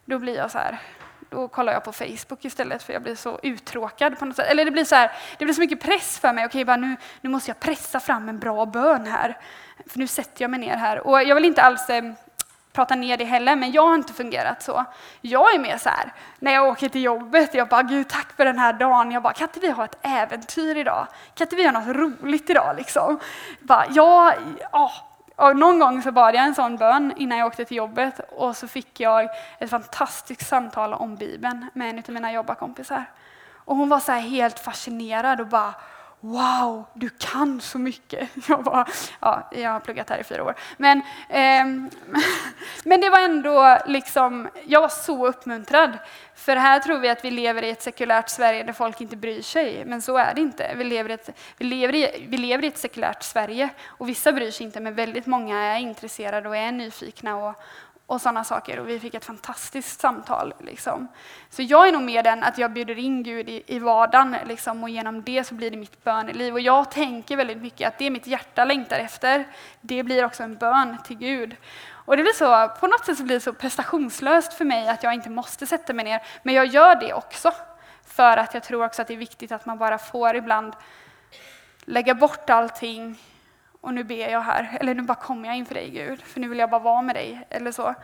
Då 0.04 0.18
blir 0.18 0.36
jag 0.36 0.50
så 0.50 0.58
här, 0.58 0.78
då 1.30 1.48
kollar 1.48 1.72
jag 1.72 1.84
på 1.84 1.92
Facebook 1.92 2.44
istället 2.44 2.82
för 2.82 2.92
jag 2.92 3.02
blir 3.02 3.14
så 3.14 3.40
uttråkad 3.42 4.18
på 4.18 4.24
något 4.24 4.36
sätt. 4.36 4.50
Eller 4.50 4.64
det 4.64 4.70
blir 4.70 4.84
så 4.84 4.94
här, 4.94 5.12
det 5.38 5.44
blir 5.44 5.54
så 5.54 5.60
mycket 5.60 5.80
press 5.80 6.18
för 6.18 6.32
mig. 6.32 6.46
Okej, 6.46 6.64
bara 6.64 6.76
nu, 6.76 6.96
nu 7.20 7.30
måste 7.30 7.50
jag 7.50 7.60
pressa 7.60 8.00
fram 8.00 8.28
en 8.28 8.38
bra 8.38 8.66
bön 8.66 9.06
här. 9.06 9.38
För 9.86 9.98
nu 9.98 10.06
sätter 10.06 10.42
jag 10.42 10.50
mig 10.50 10.60
ner 10.60 10.76
här. 10.76 11.06
Och 11.06 11.22
jag 11.22 11.34
vill 11.34 11.44
inte 11.44 11.62
alls 11.62 11.90
eh, 11.90 12.12
prata 12.76 12.94
ner 12.94 13.16
det 13.16 13.24
heller, 13.24 13.56
men 13.56 13.72
jag 13.72 13.86
har 13.86 13.94
inte 13.94 14.12
fungerat 14.12 14.62
så. 14.62 14.84
Jag 15.20 15.54
är 15.54 15.58
mer 15.58 15.78
så 15.78 15.88
här, 15.88 16.12
när 16.38 16.52
jag 16.52 16.68
åker 16.68 16.88
till 16.88 17.02
jobbet, 17.02 17.54
jag 17.54 17.68
bara 17.68 17.82
Gud 17.82 18.08
tack 18.08 18.32
för 18.36 18.44
den 18.44 18.58
här 18.58 18.72
dagen. 18.72 19.10
Jag 19.10 19.22
bara, 19.22 19.32
kan 19.32 19.48
inte 19.48 19.60
vi 19.60 19.70
ha 19.70 19.84
ett 19.84 19.98
äventyr 20.02 20.76
idag? 20.76 21.06
Kan 21.34 21.44
inte 21.44 21.56
vi 21.56 21.62
göra 21.62 21.80
något 21.80 21.96
roligt 21.96 22.50
idag 22.50 22.76
liksom? 22.76 23.18
Bara, 23.60 23.84
ja, 23.90 24.34
ja. 24.72 24.92
Och 25.36 25.56
någon 25.56 25.78
gång 25.78 26.02
så 26.02 26.12
bad 26.12 26.34
jag 26.34 26.44
en 26.44 26.54
sån 26.54 26.76
bön 26.76 27.12
innan 27.16 27.38
jag 27.38 27.46
åkte 27.46 27.64
till 27.64 27.76
jobbet 27.76 28.20
och 28.30 28.56
så 28.56 28.68
fick 28.68 29.00
jag 29.00 29.28
ett 29.58 29.70
fantastiskt 29.70 30.48
samtal 30.48 30.94
om 30.94 31.16
Bibeln 31.16 31.70
med 31.72 31.90
en 31.90 31.98
av 31.98 32.10
mina 32.10 32.32
jobbarkompisar. 32.32 33.04
Och 33.54 33.76
hon 33.76 33.88
var 33.88 34.00
så 34.00 34.12
helt 34.12 34.58
fascinerad 34.58 35.40
och 35.40 35.46
bara 35.46 35.74
Wow, 36.26 36.84
du 36.94 37.08
kan 37.08 37.60
så 37.60 37.78
mycket! 37.78 38.28
Jag, 38.48 38.64
bara, 38.64 38.86
ja, 39.20 39.50
jag 39.52 39.70
har 39.70 39.80
pluggat 39.80 40.10
här 40.10 40.18
i 40.18 40.24
fyra 40.24 40.44
år. 40.44 40.54
Men, 40.76 40.98
eh, 41.28 41.64
men 42.84 43.00
det 43.00 43.10
var 43.10 43.20
ändå 43.20 43.78
liksom, 43.86 44.48
jag 44.66 44.80
var 44.80 44.88
så 44.88 45.26
uppmuntrad. 45.26 45.98
För 46.34 46.56
här 46.56 46.80
tror 46.80 46.98
vi 46.98 47.08
att 47.08 47.24
vi 47.24 47.30
lever 47.30 47.62
i 47.62 47.70
ett 47.70 47.82
sekulärt 47.82 48.28
Sverige 48.28 48.62
där 48.62 48.72
folk 48.72 49.00
inte 49.00 49.16
bryr 49.16 49.42
sig, 49.42 49.84
men 49.84 50.02
så 50.02 50.16
är 50.16 50.34
det 50.34 50.40
inte. 50.40 50.74
Vi 50.76 50.84
lever, 50.84 51.10
i 51.10 51.12
ett, 51.12 51.30
vi 51.58 51.64
lever, 51.64 51.94
i, 51.94 52.26
vi 52.28 52.38
lever 52.38 52.64
i 52.64 52.66
ett 52.66 52.78
sekulärt 52.78 53.22
Sverige 53.22 53.68
och 53.86 54.08
vissa 54.08 54.32
bryr 54.32 54.50
sig 54.50 54.66
inte, 54.66 54.80
men 54.80 54.94
väldigt 54.94 55.26
många 55.26 55.58
är 55.58 55.78
intresserade 55.78 56.48
och 56.48 56.56
är 56.56 56.72
nyfikna 56.72 57.36
och, 57.36 57.54
och 58.06 58.20
sådana 58.20 58.44
saker. 58.44 58.78
Och 58.80 58.88
vi 58.88 59.00
fick 59.00 59.14
ett 59.14 59.24
fantastiskt 59.24 60.00
samtal. 60.00 60.54
Liksom. 60.58 61.08
Så 61.50 61.62
jag 61.62 61.88
är 61.88 61.92
nog 61.92 62.02
mer 62.02 62.22
den 62.22 62.42
att 62.42 62.58
jag 62.58 62.72
bjuder 62.72 62.98
in 62.98 63.22
Gud 63.22 63.48
i, 63.48 63.62
i 63.66 63.78
vardagen 63.78 64.36
liksom, 64.46 64.82
och 64.82 64.90
genom 64.90 65.22
det 65.22 65.44
så 65.44 65.54
blir 65.54 65.70
det 65.70 65.76
mitt 65.76 66.04
böneliv. 66.04 66.54
Och 66.54 66.60
jag 66.60 66.90
tänker 66.90 67.36
väldigt 67.36 67.58
mycket 67.62 67.88
att 67.88 67.98
det 67.98 68.10
mitt 68.10 68.26
hjärta 68.26 68.64
längtar 68.64 68.98
efter, 68.98 69.44
det 69.80 70.02
blir 70.02 70.24
också 70.24 70.42
en 70.42 70.56
bön 70.56 70.96
till 71.04 71.18
Gud. 71.18 71.56
Och 71.88 72.16
det 72.16 72.22
blir 72.22 72.32
så, 72.32 72.68
på 72.80 72.86
något 72.86 73.04
sätt 73.04 73.18
så 73.18 73.24
blir 73.24 73.36
det 73.36 73.40
så 73.40 73.52
prestationslöst 73.52 74.54
för 74.54 74.64
mig 74.64 74.88
att 74.88 75.02
jag 75.02 75.14
inte 75.14 75.30
måste 75.30 75.66
sätta 75.66 75.92
mig 75.92 76.04
ner. 76.04 76.22
Men 76.42 76.54
jag 76.54 76.66
gör 76.66 76.94
det 76.94 77.14
också. 77.14 77.52
För 78.06 78.36
att 78.36 78.54
jag 78.54 78.62
tror 78.62 78.84
också 78.84 79.02
att 79.02 79.08
det 79.08 79.14
är 79.14 79.18
viktigt 79.18 79.52
att 79.52 79.66
man 79.66 79.78
bara 79.78 79.98
får 79.98 80.36
ibland 80.36 80.72
lägga 81.84 82.14
bort 82.14 82.50
allting 82.50 83.18
och 83.80 83.94
nu 83.94 84.04
ber 84.04 84.28
jag 84.30 84.40
här, 84.40 84.76
eller 84.80 84.94
nu 84.94 85.02
bara 85.02 85.14
kommer 85.14 85.48
jag 85.48 85.56
inför 85.56 85.74
dig 85.74 85.90
Gud, 85.90 86.22
för 86.22 86.40
nu 86.40 86.48
vill 86.48 86.58
jag 86.58 86.70
bara 86.70 86.80
vara 86.80 87.02
med 87.02 87.14
dig. 87.14 87.46
Eller 87.50 87.72
så. 87.72 87.94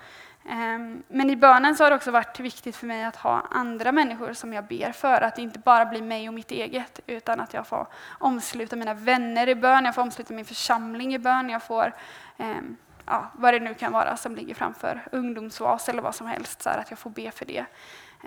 Ehm, 0.49 1.03
men 1.09 1.31
i 1.31 1.37
bönen 1.37 1.77
så 1.77 1.85
har 1.85 1.91
det 1.91 1.97
också 1.97 2.11
varit 2.11 2.41
viktigt 2.41 2.77
för 2.77 2.87
mig 2.87 3.05
att 3.05 3.17
ha 3.17 3.47
andra 3.51 3.93
människor 3.93 4.33
som 4.33 4.53
jag 4.53 4.65
ber 4.65 4.93
för, 4.93 5.21
att 5.21 5.37
det 5.37 5.43
inte 5.43 5.59
bara 5.59 5.87
blir 5.87 6.03
mig 6.03 6.29
och 6.29 6.35
mitt 6.35 6.51
eget, 6.51 7.01
utan 7.07 7.41
att 7.41 7.55
jag 7.55 7.67
får 7.67 7.87
omsluta 8.19 8.77
mina 8.77 8.95
vänner 8.95 9.49
i 9.49 9.55
bön, 9.55 9.85
jag 9.85 9.95
får 9.95 10.03
omsluta 10.03 10.35
min 10.35 10.45
församling 10.45 11.15
i 11.15 11.19
bön, 11.19 11.51
jag 11.51 11.63
får 11.63 11.93
ehm, 12.37 12.77
ja, 13.07 13.27
vad 13.35 13.55
det 13.55 13.61
nu 13.61 13.75
kan 13.75 13.93
vara 13.93 14.17
som 14.17 14.37
ligger 14.37 14.55
framför 14.55 15.09
ungdomsvas 15.13 15.89
eller 15.89 16.03
vad 16.03 16.15
som 16.15 16.27
helst, 16.27 16.63
så 16.63 16.71
att 16.71 16.91
jag 16.91 16.99
får 16.99 17.11
be 17.11 17.31
för 17.31 17.45
det. 17.45 17.65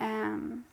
Ehm, 0.01 0.63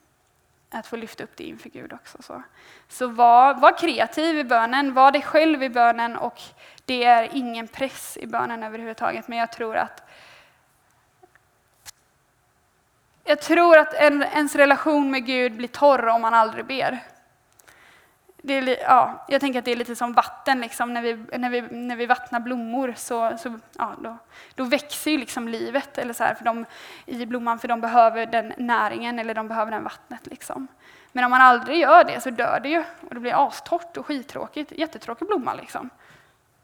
att 0.74 0.86
få 0.86 0.96
lyfta 0.96 1.24
upp 1.24 1.36
det 1.36 1.44
inför 1.44 1.68
Gud 1.68 1.92
också. 1.92 2.22
Så, 2.22 2.42
så 2.88 3.06
var, 3.06 3.54
var 3.54 3.78
kreativ 3.78 4.38
i 4.38 4.44
bönen, 4.44 4.94
var 4.94 5.12
dig 5.12 5.22
själv 5.22 5.62
i 5.62 5.68
bönen 5.68 6.16
och 6.16 6.40
det 6.84 7.04
är 7.04 7.28
ingen 7.32 7.68
press 7.68 8.18
i 8.20 8.26
bönen 8.26 8.62
överhuvudtaget. 8.62 9.28
Men 9.28 9.38
jag 9.38 9.52
tror 9.52 9.76
att 9.76 10.02
jag 13.24 13.40
tror 13.40 13.78
att 13.78 13.94
en, 13.94 14.22
ens 14.22 14.54
relation 14.54 15.10
med 15.10 15.26
Gud 15.26 15.56
blir 15.56 15.68
torr 15.68 16.08
om 16.08 16.22
man 16.22 16.34
aldrig 16.34 16.66
ber 16.66 17.00
är, 18.48 18.76
ja, 18.80 19.24
jag 19.28 19.40
tänker 19.40 19.58
att 19.58 19.64
det 19.64 19.72
är 19.72 19.76
lite 19.76 19.96
som 19.96 20.12
vatten. 20.12 20.60
Liksom. 20.60 20.94
När, 20.94 21.02
vi, 21.02 21.38
när, 21.38 21.50
vi, 21.50 21.60
när 21.60 21.96
vi 21.96 22.06
vattnar 22.06 22.40
blommor 22.40 22.94
så, 22.96 23.38
så 23.38 23.58
ja, 23.78 23.92
då, 23.98 24.16
då 24.54 24.64
växer 24.64 25.10
ju 25.10 25.18
liksom 25.18 25.48
livet 25.48 25.98
eller 25.98 26.14
så 26.14 26.24
här, 26.24 26.34
för 26.34 26.44
de, 26.44 26.64
i 27.06 27.26
blomman, 27.26 27.58
för 27.58 27.68
de 27.68 27.80
behöver 27.80 28.26
den 28.26 28.52
näringen 28.56 29.18
eller 29.18 29.34
de 29.34 29.48
behöver 29.48 29.72
den 29.72 29.84
vattnet. 29.84 30.26
Liksom. 30.26 30.68
Men 31.12 31.24
om 31.24 31.30
man 31.30 31.40
aldrig 31.40 31.78
gör 31.80 32.04
det 32.04 32.20
så 32.20 32.30
dör 32.30 32.60
det 32.62 32.68
ju 32.68 32.84
och 33.08 33.14
det 33.14 33.20
blir 33.20 33.46
astort 33.46 33.96
och 33.96 34.06
skittråkigt. 34.06 34.72
Jättetråkig 34.72 35.28
blomma. 35.28 35.54
Liksom. 35.54 35.90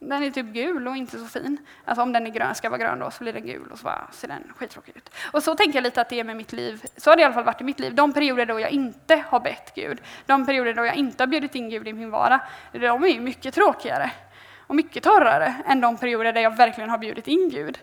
Den 0.01 0.23
är 0.23 0.31
typ 0.31 0.47
gul 0.47 0.89
och 0.89 0.97
inte 0.97 1.19
så 1.19 1.27
fin. 1.27 1.59
Alltså 1.85 2.03
om 2.03 2.13
den 2.13 2.27
är 2.27 2.31
grön, 2.31 2.55
ska 2.55 2.71
vara 2.71 2.79
grön 2.79 2.99
då, 2.99 3.11
så 3.11 3.25
blir 3.25 3.33
den 3.33 3.47
gul 3.47 3.73
och 3.73 3.79
så 3.79 3.85
bara, 3.85 4.07
ser 4.13 4.29
den 4.29 4.53
skittråkig 4.57 4.97
ut. 4.97 5.11
Och 5.33 5.43
så 5.43 5.55
tänker 5.55 5.77
jag 5.77 5.83
lite 5.83 6.01
att 6.01 6.09
det 6.09 6.21
är 6.21 6.25
med 6.25 6.37
mitt 6.37 6.53
liv. 6.53 6.83
Så 6.97 7.11
har 7.11 7.17
det 7.17 7.23
i 7.23 7.25
alla 7.25 7.35
fall 7.35 7.45
varit 7.45 7.61
i 7.61 7.65
mitt 7.65 7.81
liv. 7.81 7.95
De 7.95 8.13
perioder 8.13 8.47
då 8.47 8.61
jag 8.61 8.71
inte 8.71 9.25
har 9.29 9.41
bett 9.41 9.73
Gud, 9.75 10.01
de 10.27 10.47
perioder 10.47 10.75
då 10.75 10.85
jag 10.85 10.95
inte 10.95 11.23
har 11.23 11.27
bjudit 11.27 11.55
in 11.55 11.71
Gud 11.71 11.89
i 11.89 11.93
min 11.93 12.11
vardag, 12.11 12.41
de 12.73 13.05
är 13.05 13.09
ju 13.09 13.21
mycket 13.21 13.55
tråkigare 13.55 14.11
och 14.67 14.75
mycket 14.75 15.03
torrare 15.03 15.55
än 15.67 15.81
de 15.81 15.97
perioder 15.97 16.33
där 16.33 16.41
jag 16.41 16.57
verkligen 16.57 16.91
har 16.91 16.99
bjudit 16.99 17.29
in 17.29 17.51
Gud. 17.51 17.79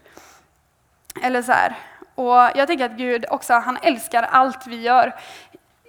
Eller 1.21 1.41
så 1.41 1.51
här. 1.51 1.75
Och 2.15 2.35
jag 2.55 2.67
tänker 2.67 2.85
att 2.85 2.97
Gud 2.97 3.25
också, 3.29 3.53
han 3.53 3.77
älskar 3.81 4.23
allt 4.23 4.67
vi 4.67 4.81
gör. 4.81 5.15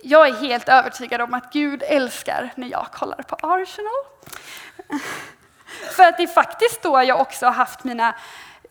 Jag 0.02 0.28
är 0.28 0.34
helt 0.34 0.68
övertygad 0.68 1.20
om 1.20 1.34
att 1.34 1.52
Gud 1.52 1.82
älskar 1.86 2.52
när 2.54 2.68
jag 2.68 2.86
kollar 2.92 3.22
på 3.22 3.36
Arsenal. 3.42 3.92
För 5.96 6.02
att 6.02 6.16
det 6.16 6.22
är 6.22 6.26
faktiskt 6.26 6.82
då 6.82 7.02
jag 7.02 7.20
också 7.20 7.46
har 7.46 7.52
haft 7.52 7.84
mina 7.84 8.14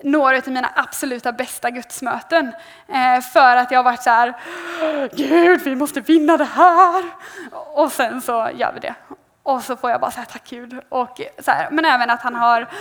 några 0.04 0.38
av 0.38 0.48
mina 0.48 0.70
absoluta 0.76 1.32
bästa 1.32 1.70
gudsmöten. 1.70 2.54
Eh, 2.88 3.22
för 3.22 3.56
att 3.56 3.72
jag 3.72 3.80
har 3.80 3.84
varit 3.84 4.04
så 4.04 4.10
här, 4.10 4.34
Gud 5.16 5.62
vi 5.62 5.76
måste 5.76 6.02
vinna 6.02 6.38
det 6.38 6.46
här! 6.46 7.04
Och 7.52 7.92
sen 7.92 8.22
så 8.22 8.50
gör 8.54 8.72
vi 8.74 8.80
det. 8.80 8.96
Och 9.44 9.64
så 9.64 9.76
får 9.76 9.92
jag 9.92 10.02
bara 10.02 10.12
säga 10.12 10.26
tack 10.26 10.50
Gud. 10.50 10.80
Och 10.90 11.22
så 11.40 11.52
här, 11.52 11.68
men 11.72 11.86
även 11.86 12.10
att 12.10 12.22
han 12.22 12.36
har 12.36 12.68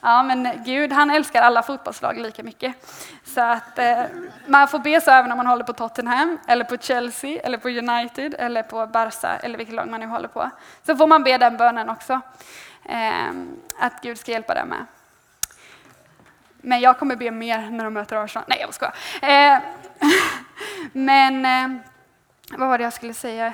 Ja, 0.00 0.22
men 0.22 0.64
Gud 0.64 0.92
han 0.92 1.10
älskar 1.10 1.42
alla 1.42 1.62
fotbollslag 1.62 2.18
lika 2.18 2.42
mycket. 2.42 2.74
Så 3.34 3.40
att 3.40 3.78
eh, 3.78 4.02
man 4.46 4.68
får 4.68 4.78
be 4.78 5.00
så 5.00 5.10
även 5.10 5.32
om 5.32 5.36
man 5.36 5.46
håller 5.46 5.64
på 5.64 5.72
Tottenham, 5.72 6.38
eller 6.46 6.64
på 6.64 6.76
Chelsea, 6.76 7.40
eller 7.40 7.58
på 7.58 7.68
United, 7.68 8.34
eller 8.38 8.62
på 8.62 8.86
Barca, 8.86 9.36
eller 9.36 9.58
vilket 9.58 9.74
lag 9.74 9.88
man 9.88 10.00
nu 10.00 10.06
håller 10.06 10.28
på. 10.28 10.50
Så 10.86 10.96
får 10.96 11.06
man 11.06 11.24
be 11.24 11.38
den 11.38 11.56
bönen 11.56 11.88
också. 11.88 12.20
Eh, 12.84 13.28
att 13.78 14.02
Gud 14.02 14.18
ska 14.18 14.32
hjälpa 14.32 14.54
dig 14.54 14.64
med. 14.64 14.86
Men 16.56 16.80
jag 16.80 16.98
kommer 16.98 17.16
be 17.16 17.30
mer 17.30 17.70
när 17.70 17.84
de 17.84 17.94
möter 17.94 18.16
Arsenal. 18.16 18.44
Nej, 18.48 18.58
jag 18.60 18.74
skojar. 18.74 18.94
Eh, 19.22 19.58
men 20.92 21.44
eh, 21.46 21.80
vad 22.58 22.68
var 22.68 22.78
det 22.78 22.84
jag 22.84 22.92
skulle 22.92 23.14
säga? 23.14 23.52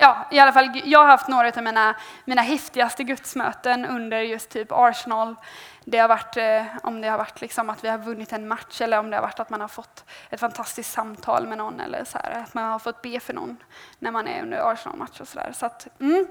ja, 0.00 0.26
i 0.30 0.38
alla 0.38 0.52
fall, 0.52 0.80
jag 0.84 0.98
har 0.98 1.06
haft 1.06 1.28
några 1.28 1.48
av 1.48 1.62
mina, 1.62 1.94
mina 2.24 2.42
häftigaste 2.42 3.04
gudsmöten 3.04 3.86
under 3.86 4.20
just 4.20 4.50
typ 4.50 4.68
Arsenal. 4.70 5.36
Det 5.84 5.98
har 5.98 6.08
varit, 6.08 6.36
eh, 6.36 6.64
om 6.82 7.00
det 7.00 7.08
har 7.08 7.18
varit 7.18 7.40
liksom 7.40 7.70
att 7.70 7.84
vi 7.84 7.88
har 7.88 7.98
vunnit 7.98 8.32
en 8.32 8.48
match 8.48 8.80
eller 8.80 8.98
om 8.98 9.10
det 9.10 9.16
har 9.16 9.22
varit 9.22 9.40
att 9.40 9.50
man 9.50 9.60
har 9.60 9.68
fått 9.68 10.04
ett 10.30 10.40
fantastiskt 10.40 10.92
samtal 10.92 11.46
med 11.46 11.58
någon 11.58 11.80
eller 11.80 12.04
så 12.04 12.18
här, 12.18 12.42
att 12.42 12.54
man 12.54 12.64
har 12.64 12.78
fått 12.78 13.02
be 13.02 13.20
för 13.20 13.32
någon 13.32 13.56
när 13.98 14.10
man 14.10 14.28
är 14.28 14.42
under 14.42 14.72
Arsenal-match 14.72 15.20
och 15.20 15.28
sådär. 15.28 15.52
Så 15.54 15.66
att, 15.66 16.00
mm. 16.00 16.26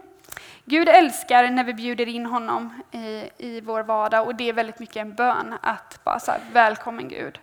Gud 0.66 0.90
älskar 0.90 1.50
när 1.50 1.64
vi 1.64 1.74
bjuder 1.74 2.08
in 2.08 2.26
honom 2.26 2.82
i, 2.92 3.30
i 3.38 3.62
vår 3.62 3.84
vardag 3.84 4.28
och 4.28 4.36
det 4.36 4.50
är 4.50 4.54
väldigt 4.54 4.80
mycket 4.80 4.98
en 4.98 5.14
bön 5.14 5.56
att 5.62 6.04
bara 6.04 6.20
så 6.20 6.32
här, 6.32 6.42
välkommen 6.52 7.10
Gud. 7.10 7.40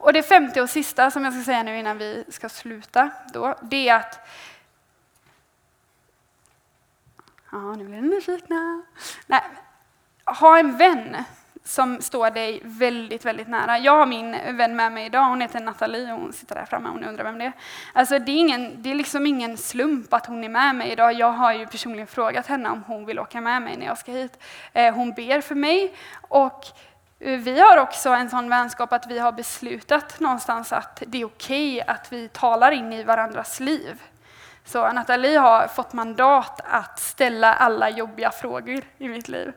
Och 0.00 0.12
det 0.12 0.22
femte 0.22 0.62
och 0.62 0.70
sista 0.70 1.10
som 1.10 1.24
jag 1.24 1.32
ska 1.32 1.44
säga 1.44 1.62
nu 1.62 1.78
innan 1.78 1.98
vi 1.98 2.24
ska 2.28 2.48
sluta, 2.48 3.10
då, 3.32 3.54
det 3.62 3.88
är 3.88 3.96
att 3.96 4.28
Ja, 7.52 7.74
nu 7.74 7.84
blir 7.84 8.00
ni 8.00 8.08
nyfikna. 8.08 8.82
Nej, 9.26 9.42
ha 10.38 10.58
en 10.58 10.76
vän 10.76 11.16
som 11.64 12.00
står 12.02 12.30
dig 12.30 12.60
väldigt, 12.64 13.24
väldigt 13.24 13.48
nära. 13.48 13.78
Jag 13.78 13.92
har 13.92 14.06
min 14.06 14.36
vän 14.56 14.76
med 14.76 14.92
mig 14.92 15.06
idag, 15.06 15.24
hon 15.24 15.40
heter 15.40 15.60
Nathalie 15.60 16.12
och 16.12 16.20
hon 16.20 16.32
sitter 16.32 16.54
där 16.54 16.64
framme 16.64 16.88
och 16.88 17.00
ni 17.00 17.06
undrar 17.06 17.24
vem 17.24 17.38
det 17.38 17.44
är. 17.44 17.52
Alltså 17.92 18.18
det 18.18 18.32
är, 18.32 18.36
ingen, 18.36 18.82
det 18.82 18.90
är 18.90 18.94
liksom 18.94 19.26
ingen 19.26 19.56
slump 19.56 20.14
att 20.14 20.26
hon 20.26 20.44
är 20.44 20.48
med 20.48 20.74
mig 20.74 20.90
idag. 20.90 21.12
Jag 21.12 21.32
har 21.32 21.52
ju 21.52 21.66
personligen 21.66 22.06
frågat 22.06 22.46
henne 22.46 22.68
om 22.68 22.84
hon 22.86 23.06
vill 23.06 23.18
åka 23.18 23.40
med 23.40 23.62
mig 23.62 23.76
när 23.76 23.86
jag 23.86 23.98
ska 23.98 24.12
hit. 24.12 24.42
Eh, 24.72 24.94
hon 24.94 25.12
ber 25.12 25.40
för 25.40 25.54
mig 25.54 25.94
och 26.20 26.64
eh, 27.20 27.38
vi 27.38 27.60
har 27.60 27.76
också 27.76 28.10
en 28.10 28.30
sån 28.30 28.48
vänskap 28.48 28.92
att 28.92 29.06
vi 29.06 29.18
har 29.18 29.32
beslutat 29.32 30.20
någonstans 30.20 30.72
att 30.72 31.02
det 31.06 31.20
är 31.20 31.24
okej 31.24 31.82
okay 31.82 31.94
att 31.94 32.12
vi 32.12 32.28
talar 32.28 32.70
in 32.72 32.92
i 32.92 33.02
varandras 33.02 33.60
liv. 33.60 34.02
Så 34.64 34.92
Nathalie 34.92 35.38
har 35.38 35.66
fått 35.66 35.92
mandat 35.92 36.60
att 36.64 36.98
ställa 36.98 37.54
alla 37.54 37.90
jobbiga 37.90 38.30
frågor 38.30 38.82
i 38.98 39.08
mitt 39.08 39.28
liv. 39.28 39.52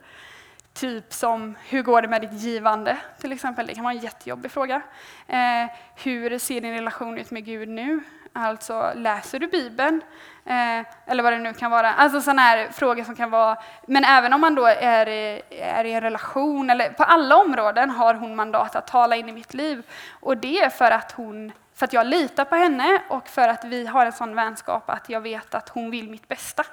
Typ 0.73 1.13
som, 1.13 1.55
hur 1.69 1.81
går 1.81 2.01
det 2.01 2.07
med 2.07 2.21
ditt 2.21 2.33
givande? 2.33 2.97
Till 3.19 3.31
exempel, 3.31 3.67
det 3.67 3.75
kan 3.75 3.83
vara 3.83 3.93
en 3.93 3.99
jättejobbig 3.99 4.51
fråga. 4.51 4.81
Eh, 5.27 5.71
hur 5.95 6.38
ser 6.38 6.62
din 6.62 6.73
relation 6.73 7.17
ut 7.17 7.31
med 7.31 7.45
Gud 7.45 7.69
nu? 7.69 8.03
Alltså, 8.33 8.91
läser 8.95 9.39
du 9.39 9.47
Bibeln? 9.47 10.01
Eh, 10.45 10.86
eller 11.05 11.23
vad 11.23 11.33
det 11.33 11.39
nu 11.39 11.53
kan 11.53 11.71
vara. 11.71 11.93
Alltså 11.93 12.21
sådana 12.21 12.41
här 12.41 12.67
frågor 12.71 13.03
som 13.03 13.15
kan 13.15 13.29
vara... 13.29 13.57
Men 13.88 14.03
även 14.03 14.33
om 14.33 14.41
man 14.41 14.55
då 14.55 14.65
är, 14.65 15.07
är 15.49 15.83
i 15.83 15.93
en 15.93 16.01
relation, 16.01 16.69
eller 16.69 16.89
på 16.89 17.03
alla 17.03 17.38
områden 17.38 17.89
har 17.89 18.13
hon 18.13 18.36
mandat 18.36 18.75
att 18.75 18.88
tala 18.88 19.15
in 19.15 19.29
i 19.29 19.31
mitt 19.31 19.53
liv. 19.53 19.83
Och 20.09 20.38
det 20.38 20.59
är 20.59 20.69
för 20.69 20.91
att, 20.91 21.12
hon, 21.12 21.51
för 21.75 21.86
att 21.86 21.93
jag 21.93 22.07
litar 22.07 22.45
på 22.45 22.55
henne 22.55 23.01
och 23.09 23.27
för 23.27 23.47
att 23.47 23.65
vi 23.65 23.86
har 23.86 24.05
en 24.05 24.12
sån 24.12 24.36
vänskap 24.36 24.89
att 24.89 25.09
jag 25.09 25.21
vet 25.21 25.55
att 25.55 25.69
hon 25.69 25.91
vill 25.91 26.09
mitt 26.09 26.27
bästa. 26.27 26.63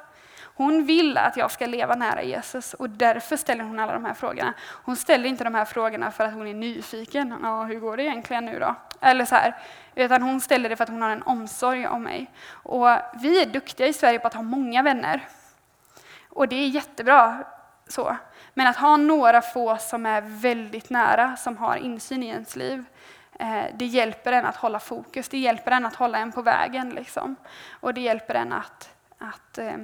Hon 0.55 0.85
vill 0.85 1.17
att 1.17 1.37
jag 1.37 1.51
ska 1.51 1.67
leva 1.67 1.95
nära 1.95 2.23
Jesus 2.23 2.75
och 2.75 2.91
därför 2.91 3.37
ställer 3.37 3.65
hon 3.65 3.79
alla 3.79 3.93
de 3.93 4.05
här 4.05 4.15
frågorna. 4.15 4.55
Hon 4.61 4.97
ställer 4.97 5.29
inte 5.29 5.45
de 5.45 5.55
här 5.55 5.65
frågorna 5.65 6.11
för 6.11 6.25
att 6.25 6.35
hon 6.35 6.47
är 6.47 6.55
nyfiken. 6.55 7.37
Ja, 7.43 7.65
hur 7.65 7.81
går 7.81 7.97
det 7.97 8.03
egentligen 8.03 8.45
nu 8.45 8.59
då? 8.59 8.75
Eller 9.01 9.25
så 9.25 9.35
här. 9.35 9.57
Utan 9.95 10.23
hon 10.23 10.41
ställer 10.41 10.69
det 10.69 10.77
för 10.77 10.85
att 10.85 10.91
hon 10.91 11.03
har 11.03 11.11
en 11.11 11.23
omsorg 11.23 11.87
om 11.87 12.03
mig. 12.03 12.31
Och 12.51 12.89
vi 13.23 13.43
är 13.43 13.47
duktiga 13.47 13.87
i 13.87 13.93
Sverige 13.93 14.19
på 14.19 14.27
att 14.27 14.35
ha 14.35 14.43
många 14.43 14.83
vänner. 14.83 15.29
Och 16.29 16.49
det 16.49 16.57
är 16.57 16.69
jättebra. 16.69 17.45
så. 17.89 18.17
Men 18.55 18.67
att 18.67 18.77
ha 18.77 18.97
några 18.97 19.43
få 19.43 19.77
som 19.77 20.07
är 20.07 20.21
väldigt 20.21 20.91
nära, 20.91 21.37
som 21.37 21.57
har 21.57 21.77
insyn 21.77 22.23
i 22.23 22.27
ens 22.27 22.57
liv, 22.57 22.85
eh, 23.39 23.65
det 23.75 23.87
hjälper 23.87 24.33
en 24.33 24.47
att 24.47 24.57
hålla 24.57 24.81
fokus, 24.81 25.29
det 25.29 25.39
hjälper 25.39 25.71
en 25.71 25.87
att 25.87 25.95
hålla 25.95 26.19
en 26.19 26.33
på 26.33 26.43
vägen. 26.43 26.91
Liksom. 26.91 27.37
Och 27.71 27.95
det 27.95 28.01
hjälper 28.01 28.35
en 28.35 28.53
att, 28.53 28.91
att 29.19 29.59
eh, 29.59 29.77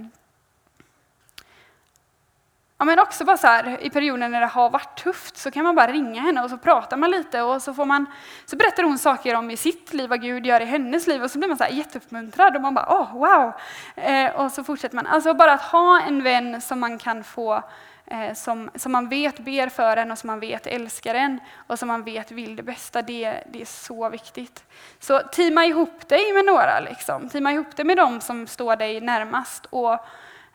Ja, 2.79 2.85
men 2.85 2.99
också 2.99 3.25
bara 3.25 3.37
så 3.37 3.47
här, 3.47 3.79
i 3.81 3.91
perioder 3.91 4.29
när 4.29 4.41
det 4.41 4.47
har 4.47 4.71
varit 4.71 4.99
tufft 5.03 5.37
så 5.37 5.51
kan 5.51 5.65
man 5.65 5.75
bara 5.75 5.93
ringa 5.93 6.21
henne 6.21 6.43
och 6.43 6.51
så 6.51 6.59
pratar 6.59 6.97
man 6.97 7.11
lite 7.11 7.43
och 7.43 7.63
så, 7.63 7.75
får 7.75 7.85
man, 7.85 8.07
så 8.47 8.57
berättar 8.57 8.83
hon 8.83 8.99
saker 8.99 9.35
om 9.35 9.51
i 9.51 9.57
sitt 9.57 9.93
liv, 9.93 10.11
vad 10.11 10.23
Gud 10.23 10.47
gör 10.47 10.61
i 10.61 10.65
hennes 10.65 11.07
liv 11.07 11.23
och 11.23 11.31
så 11.31 11.39
blir 11.39 11.49
man 11.49 11.59
så 11.59 11.65
här 11.65 11.71
jätteuppmuntrad 11.71 12.57
och 12.57 12.63
man 12.63 12.75
bara 12.75 12.87
åh, 12.91 13.03
oh, 13.03 13.19
wow! 13.19 13.53
Eh, 14.05 14.35
och 14.35 14.53
så 14.53 14.65
fortsätter 14.65 14.97
man. 14.97 15.07
Alltså 15.07 15.35
bara 15.35 15.53
att 15.53 15.63
ha 15.63 16.01
en 16.01 16.23
vän 16.23 16.61
som 16.61 16.81
man 16.81 16.99
kan 16.99 17.25
få 17.25 17.63
eh, 18.07 18.35
som, 18.35 18.71
som 18.75 18.93
man 18.93 19.09
vet 19.09 19.39
ber 19.39 19.69
för 19.69 19.97
en 19.97 20.11
och 20.11 20.19
som 20.19 20.27
man 20.27 20.41
vet 20.41 20.67
älskar 20.67 21.15
en 21.15 21.41
och 21.67 21.79
som 21.79 21.89
man 21.89 22.05
vet 22.05 22.31
vill 22.31 22.57
det 22.57 22.63
bästa, 22.63 23.03
det, 23.03 23.45
det 23.53 23.61
är 23.61 23.67
så 23.67 24.09
viktigt. 24.09 24.65
Så 24.99 25.19
teama 25.19 25.65
ihop 25.65 26.09
dig 26.09 26.33
med 26.33 26.45
några, 26.45 26.81
liksom. 26.81 27.29
teama 27.29 27.53
ihop 27.53 27.77
dig 27.77 27.85
med 27.85 27.97
dem 27.97 28.21
som 28.21 28.47
står 28.47 28.77
dig 28.77 29.01
närmast. 29.01 29.67
Och, 29.71 29.99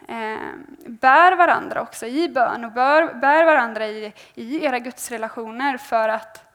Eh, 0.08 0.54
bär 0.86 1.36
varandra 1.36 1.82
också 1.82 2.06
i 2.06 2.30
bön 2.30 2.66
och 2.66 2.72
bär, 2.72 3.14
bär 3.14 3.46
varandra 3.46 3.88
i, 3.88 4.14
i 4.34 4.66
era 4.66 4.80
gudsrelationer 4.80 5.78
för 5.78 6.10
att 6.10 6.46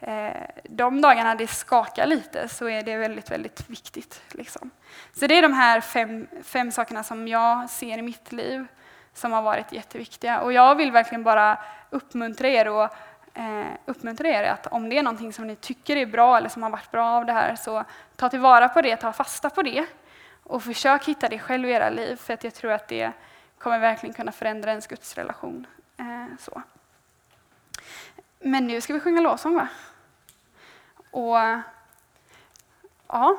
eh, 0.00 0.30
de 0.64 1.00
dagarna 1.00 1.34
det 1.34 1.46
skakar 1.46 2.06
lite 2.06 2.48
så 2.48 2.68
är 2.68 2.82
det 2.82 2.96
väldigt, 2.96 3.30
väldigt 3.30 3.70
viktigt. 3.70 4.22
Liksom. 4.30 4.70
Så 5.12 5.26
det 5.26 5.38
är 5.38 5.42
de 5.42 5.52
här 5.52 5.80
fem, 5.80 6.26
fem 6.42 6.70
sakerna 6.70 7.02
som 7.02 7.28
jag 7.28 7.70
ser 7.70 7.98
i 7.98 8.02
mitt 8.02 8.32
liv 8.32 8.66
som 9.14 9.32
har 9.32 9.42
varit 9.42 9.72
jätteviktiga. 9.72 10.40
Och 10.40 10.52
jag 10.52 10.74
vill 10.74 10.92
verkligen 10.92 11.24
bara 11.24 11.58
uppmuntra 11.90 12.48
er 12.48 12.68
och 12.68 12.88
eh, 13.34 13.66
uppmuntra 13.86 14.28
er 14.28 14.44
att 14.44 14.66
om 14.66 14.88
det 14.88 14.98
är 14.98 15.02
någonting 15.02 15.32
som 15.32 15.46
ni 15.46 15.56
tycker 15.56 15.96
är 15.96 16.06
bra 16.06 16.36
eller 16.36 16.48
som 16.48 16.62
har 16.62 16.70
varit 16.70 16.90
bra 16.90 17.10
av 17.10 17.26
det 17.26 17.32
här 17.32 17.56
så 17.56 17.84
ta 18.16 18.28
tillvara 18.28 18.68
på 18.68 18.82
det, 18.82 18.96
ta 18.96 19.12
fasta 19.12 19.50
på 19.50 19.62
det. 19.62 19.86
Och 20.48 20.62
försök 20.62 21.04
hitta 21.04 21.28
det 21.28 21.38
själv 21.38 21.68
i 21.68 21.72
era 21.72 21.90
liv, 21.90 22.16
för 22.16 22.34
att 22.34 22.44
jag 22.44 22.54
tror 22.54 22.72
att 22.72 22.88
det 22.88 23.12
kommer 23.58 23.78
verkligen 23.78 24.14
kunna 24.14 24.32
förändra 24.32 24.70
ens 24.70 24.86
gudsrelation. 24.86 25.66
Eh, 25.96 26.36
så. 26.38 26.62
Men 28.38 28.66
nu 28.66 28.80
ska 28.80 28.92
vi 28.92 29.00
sjunga 29.00 29.20
lovsång, 29.20 29.54
va? 29.54 29.68
Och 31.10 31.36
ja, 33.08 33.38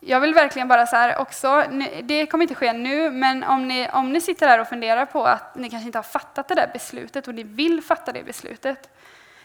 jag 0.00 0.20
vill 0.20 0.34
verkligen 0.34 0.68
bara 0.68 0.86
så 0.86 0.96
här 0.96 1.18
också, 1.18 1.64
det 2.02 2.26
kommer 2.26 2.42
inte 2.42 2.54
ske 2.54 2.72
nu, 2.72 3.10
men 3.10 3.44
om 3.44 3.68
ni, 3.68 3.88
om 3.92 4.12
ni 4.12 4.20
sitter 4.20 4.46
där 4.46 4.60
och 4.60 4.68
funderar 4.68 5.06
på 5.06 5.24
att 5.24 5.54
ni 5.54 5.70
kanske 5.70 5.86
inte 5.86 5.98
har 5.98 6.02
fattat 6.02 6.48
det 6.48 6.54
där 6.54 6.70
beslutet 6.72 7.28
och 7.28 7.34
ni 7.34 7.42
vill 7.42 7.82
fatta 7.82 8.12
det 8.12 8.22
beslutet, 8.22 8.90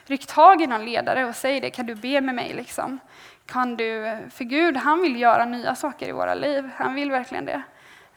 ryck 0.06 0.26
tag 0.26 0.62
i 0.62 0.68
någon 0.68 0.86
ledare 0.86 1.26
och 1.26 1.36
säg 1.36 1.60
det, 1.60 1.70
kan 1.70 1.86
du 1.86 1.96
be 1.96 2.22
med 2.22 2.36
mig? 2.36 2.54
Liksom? 2.54 3.00
Kan 3.46 3.76
du, 3.76 4.18
för 4.32 4.44
Gud, 4.44 4.78
han 4.78 5.02
vill 5.02 5.22
göra 5.22 5.46
nya 5.46 5.76
saker 5.76 6.10
i 6.10 6.12
våra 6.12 6.34
liv. 6.34 6.70
Han 6.76 6.96
vill 6.96 7.12
verkligen 7.12 7.46
det. 7.46 7.62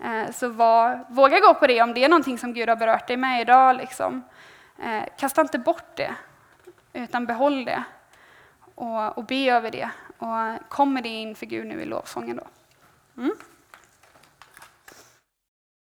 Eh, 0.04 0.30
så 0.30 0.48
var, 0.48 1.04
våga 1.08 1.40
gå 1.40 1.54
på 1.54 1.66
det 1.66 1.82
om 1.82 1.94
det 1.94 2.04
är 2.04 2.08
någonting 2.08 2.38
som 2.38 2.52
Gud 2.52 2.68
har 2.68 2.76
berört 2.76 3.06
dig 3.06 3.16
med 3.16 3.40
idag. 3.40 3.76
Liksom. 3.76 4.22
Eh, 4.82 5.02
kasta 5.18 5.40
inte 5.40 5.58
bort 5.58 5.96
det, 5.96 6.14
utan 6.92 7.26
behåll 7.26 7.64
det 7.64 7.84
och, 8.74 9.18
och 9.18 9.24
be 9.24 9.50
över 9.50 9.70
det. 9.70 9.90
Och 10.18 10.68
kom 10.68 10.94
med 10.94 11.02
det 11.02 11.08
inför 11.08 11.46
Gud 11.46 11.66
nu 11.66 11.82
i 11.82 11.84
lovsången. 11.84 12.36
Då. 12.36 12.46
Mm. 13.22 13.34